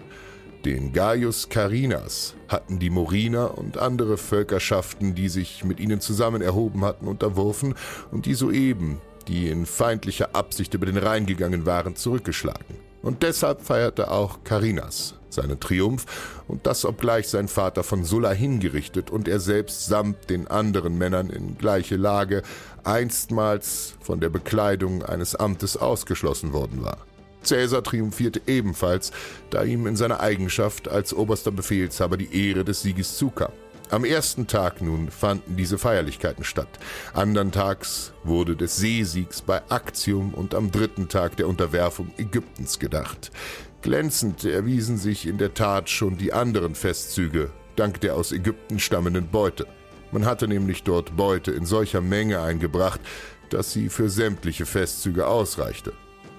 Den 0.64 0.94
Gaius 0.94 1.50
Carinas 1.50 2.34
hatten 2.48 2.78
die 2.78 2.88
Moriner 2.88 3.58
und 3.58 3.76
andere 3.76 4.16
Völkerschaften, 4.16 5.14
die 5.14 5.28
sich 5.28 5.62
mit 5.62 5.78
ihnen 5.78 6.00
zusammen 6.00 6.40
erhoben 6.40 6.86
hatten, 6.86 7.06
unterworfen 7.06 7.74
und 8.10 8.24
die 8.24 8.32
soeben, 8.32 8.98
die 9.28 9.50
in 9.50 9.66
feindlicher 9.66 10.34
Absicht 10.34 10.72
über 10.72 10.86
den 10.86 10.96
Rhein 10.96 11.26
gegangen 11.26 11.66
waren, 11.66 11.96
zurückgeschlagen. 11.96 12.76
Und 13.02 13.22
deshalb 13.22 13.60
feierte 13.60 14.10
auch 14.10 14.42
Carinas 14.42 15.16
seinen 15.28 15.60
Triumph, 15.60 16.06
und 16.48 16.66
das 16.66 16.86
obgleich 16.86 17.28
sein 17.28 17.48
Vater 17.48 17.82
von 17.82 18.04
Sulla 18.04 18.32
hingerichtet 18.32 19.10
und 19.10 19.28
er 19.28 19.40
selbst 19.40 19.84
samt 19.84 20.30
den 20.30 20.46
anderen 20.46 20.96
Männern 20.96 21.28
in 21.28 21.58
gleiche 21.58 21.96
Lage 21.96 22.42
einstmals 22.84 23.96
von 24.00 24.20
der 24.20 24.30
Bekleidung 24.30 25.02
eines 25.02 25.34
Amtes 25.34 25.76
ausgeschlossen 25.76 26.54
worden 26.54 26.82
war. 26.82 26.98
Cäsar 27.44 27.82
triumphierte 27.82 28.42
ebenfalls, 28.46 29.12
da 29.50 29.62
ihm 29.62 29.86
in 29.86 29.96
seiner 29.96 30.20
Eigenschaft 30.20 30.88
als 30.88 31.14
oberster 31.14 31.50
Befehlshaber 31.50 32.16
die 32.16 32.48
Ehre 32.48 32.64
des 32.64 32.82
Sieges 32.82 33.16
zukam. 33.16 33.52
Am 33.90 34.04
ersten 34.04 34.46
Tag 34.46 34.80
nun 34.80 35.10
fanden 35.10 35.56
diese 35.56 35.78
Feierlichkeiten 35.78 36.42
statt. 36.42 36.80
Andern 37.12 37.52
Tags 37.52 38.12
wurde 38.24 38.56
des 38.56 38.76
Seesiegs 38.76 39.42
bei 39.42 39.62
Actium 39.68 40.32
und 40.32 40.54
am 40.54 40.70
dritten 40.70 41.08
Tag 41.08 41.36
der 41.36 41.46
Unterwerfung 41.46 42.10
Ägyptens 42.16 42.78
gedacht. 42.78 43.30
Glänzend 43.82 44.44
erwiesen 44.44 44.96
sich 44.96 45.26
in 45.26 45.36
der 45.36 45.52
Tat 45.52 45.90
schon 45.90 46.16
die 46.16 46.32
anderen 46.32 46.74
Festzüge, 46.74 47.50
dank 47.76 48.00
der 48.00 48.16
aus 48.16 48.32
Ägypten 48.32 48.80
stammenden 48.80 49.28
Beute. 49.28 49.66
Man 50.10 50.24
hatte 50.24 50.48
nämlich 50.48 50.82
dort 50.82 51.16
Beute 51.16 51.50
in 51.50 51.66
solcher 51.66 52.00
Menge 52.00 52.40
eingebracht, 52.40 53.00
dass 53.50 53.72
sie 53.72 53.90
für 53.90 54.08
sämtliche 54.08 54.64
Festzüge 54.64 55.26
ausreichte. 55.26 55.92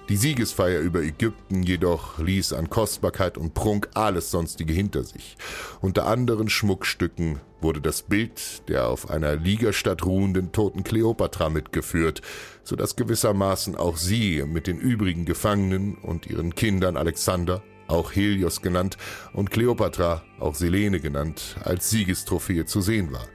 Die 0.08 0.16
Siegesfeier 0.16 0.80
über 0.80 1.02
Ägypten 1.02 1.64
jedoch 1.64 2.18
ließ 2.18 2.52
an 2.52 2.70
Kostbarkeit 2.70 3.36
und 3.36 3.54
Prunk 3.54 3.88
alles 3.94 4.30
sonstige 4.30 4.72
hinter 4.72 5.02
sich. 5.02 5.36
Unter 5.80 6.06
anderen 6.06 6.48
Schmuckstücken 6.48 7.40
wurde 7.60 7.80
das 7.80 8.02
Bild 8.02 8.68
der 8.68 8.86
auf 8.86 9.10
einer 9.10 9.34
Ligerstadt 9.34 10.04
ruhenden 10.04 10.52
toten 10.52 10.84
Kleopatra 10.84 11.50
mitgeführt, 11.50 12.22
so 12.62 12.76
dass 12.76 12.94
gewissermaßen 12.94 13.74
auch 13.74 13.96
sie 13.96 14.44
mit 14.46 14.68
den 14.68 14.78
übrigen 14.78 15.24
Gefangenen 15.24 15.96
und 15.96 16.26
ihren 16.26 16.54
Kindern 16.54 16.96
Alexander, 16.96 17.64
auch 17.88 18.14
Helios 18.14 18.62
genannt, 18.62 18.96
und 19.32 19.50
Kleopatra, 19.50 20.22
auch 20.38 20.54
Selene 20.54 21.00
genannt, 21.00 21.56
als 21.64 21.90
Siegestrophäe 21.90 22.66
zu 22.66 22.80
sehen 22.80 23.12
war. 23.12 23.26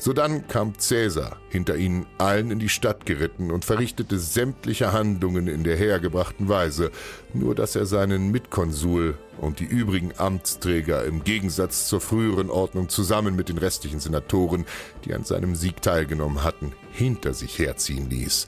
Sodann 0.00 0.46
kam 0.46 0.78
Cäsar 0.78 1.38
hinter 1.48 1.76
ihnen 1.76 2.06
allen 2.18 2.52
in 2.52 2.60
die 2.60 2.68
Stadt 2.68 3.04
geritten 3.04 3.50
und 3.50 3.64
verrichtete 3.64 4.18
sämtliche 4.18 4.92
Handlungen 4.92 5.48
in 5.48 5.64
der 5.64 5.76
hergebrachten 5.76 6.48
Weise, 6.48 6.92
nur 7.34 7.56
dass 7.56 7.74
er 7.74 7.84
seinen 7.84 8.30
Mitkonsul 8.30 9.18
und 9.40 9.58
die 9.58 9.64
übrigen 9.64 10.12
Amtsträger 10.16 11.04
im 11.04 11.24
Gegensatz 11.24 11.88
zur 11.88 12.00
früheren 12.00 12.48
Ordnung 12.48 12.88
zusammen 12.88 13.34
mit 13.34 13.48
den 13.48 13.58
restlichen 13.58 13.98
Senatoren, 13.98 14.66
die 15.04 15.14
an 15.14 15.24
seinem 15.24 15.56
Sieg 15.56 15.82
teilgenommen 15.82 16.44
hatten, 16.44 16.72
hinter 16.92 17.34
sich 17.34 17.58
herziehen 17.58 18.08
ließ. 18.08 18.46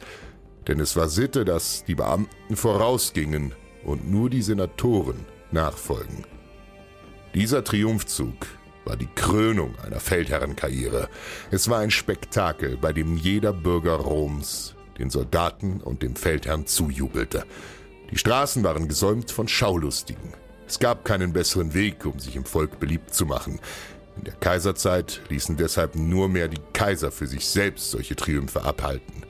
Denn 0.69 0.79
es 0.79 0.95
war 0.95 1.09
Sitte, 1.09 1.45
dass 1.45 1.85
die 1.85 1.97
Beamten 1.97 2.55
vorausgingen 2.55 3.55
und 3.85 4.09
nur 4.09 4.31
die 4.31 4.43
Senatoren 4.43 5.27
nachfolgen. 5.53 6.25
Dieser 7.35 7.63
Triumphzug 7.63 8.35
war 8.85 8.97
die 8.97 9.09
Krönung 9.15 9.79
einer 9.85 10.01
Feldherrenkarriere. 10.01 11.09
Es 11.51 11.69
war 11.69 11.79
ein 11.79 11.91
Spektakel, 11.91 12.77
bei 12.77 12.93
dem 12.93 13.17
jeder 13.17 13.53
Bürger 13.53 13.95
Roms 13.95 14.75
den 14.99 15.11
Soldaten 15.11 15.81
und 15.81 16.03
dem 16.03 16.17
Feldherrn 16.17 16.67
zujubelte. 16.67 17.45
Die 18.11 18.19
Straßen 18.19 18.65
waren 18.65 18.89
gesäumt 18.89 19.31
von 19.31 19.49
Schaulustigen. 19.49 20.35
Es 20.67 20.79
gab 20.79 21.05
keinen 21.05 21.33
besseren 21.33 21.73
Weg, 21.75 22.05
um 22.05 22.19
sich 22.19 22.37
im 22.37 22.45
Volk 22.45 22.81
beliebt 22.81 23.15
zu 23.15 23.27
machen. 23.27 23.61
In 24.17 24.25
der 24.25 24.35
Kaiserzeit 24.35 25.21
ließen 25.29 25.57
deshalb 25.57 25.95
nur 25.95 26.29
mehr 26.29 26.49
die 26.49 26.61
Kaiser 26.73 27.11
für 27.11 27.27
sich 27.27 27.47
selbst 27.47 27.91
solche 27.91 28.17
Triumphe 28.17 28.63
abhalten, 28.63 29.25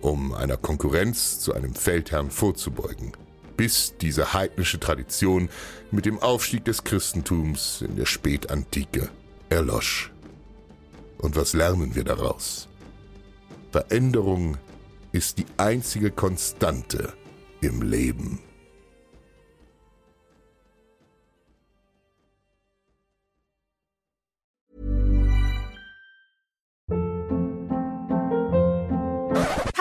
um 0.00 0.34
einer 0.34 0.56
Konkurrenz 0.56 1.40
zu 1.40 1.54
einem 1.54 1.74
Feldherrn 1.74 2.30
vorzubeugen 2.30 3.12
bis 3.56 3.94
diese 4.00 4.32
heidnische 4.32 4.78
Tradition 4.78 5.48
mit 5.90 6.06
dem 6.06 6.18
Aufstieg 6.18 6.64
des 6.64 6.84
Christentums 6.84 7.82
in 7.82 7.96
der 7.96 8.06
Spätantike 8.06 9.08
erlosch. 9.48 10.12
Und 11.18 11.36
was 11.36 11.54
lernen 11.54 11.94
wir 11.94 12.04
daraus? 12.04 12.68
Veränderung 13.72 14.58
ist 15.12 15.38
die 15.38 15.46
einzige 15.56 16.10
Konstante 16.10 17.12
im 17.60 17.82
Leben. 17.82 18.40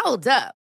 Hold 0.06 0.28
up. 0.28 0.65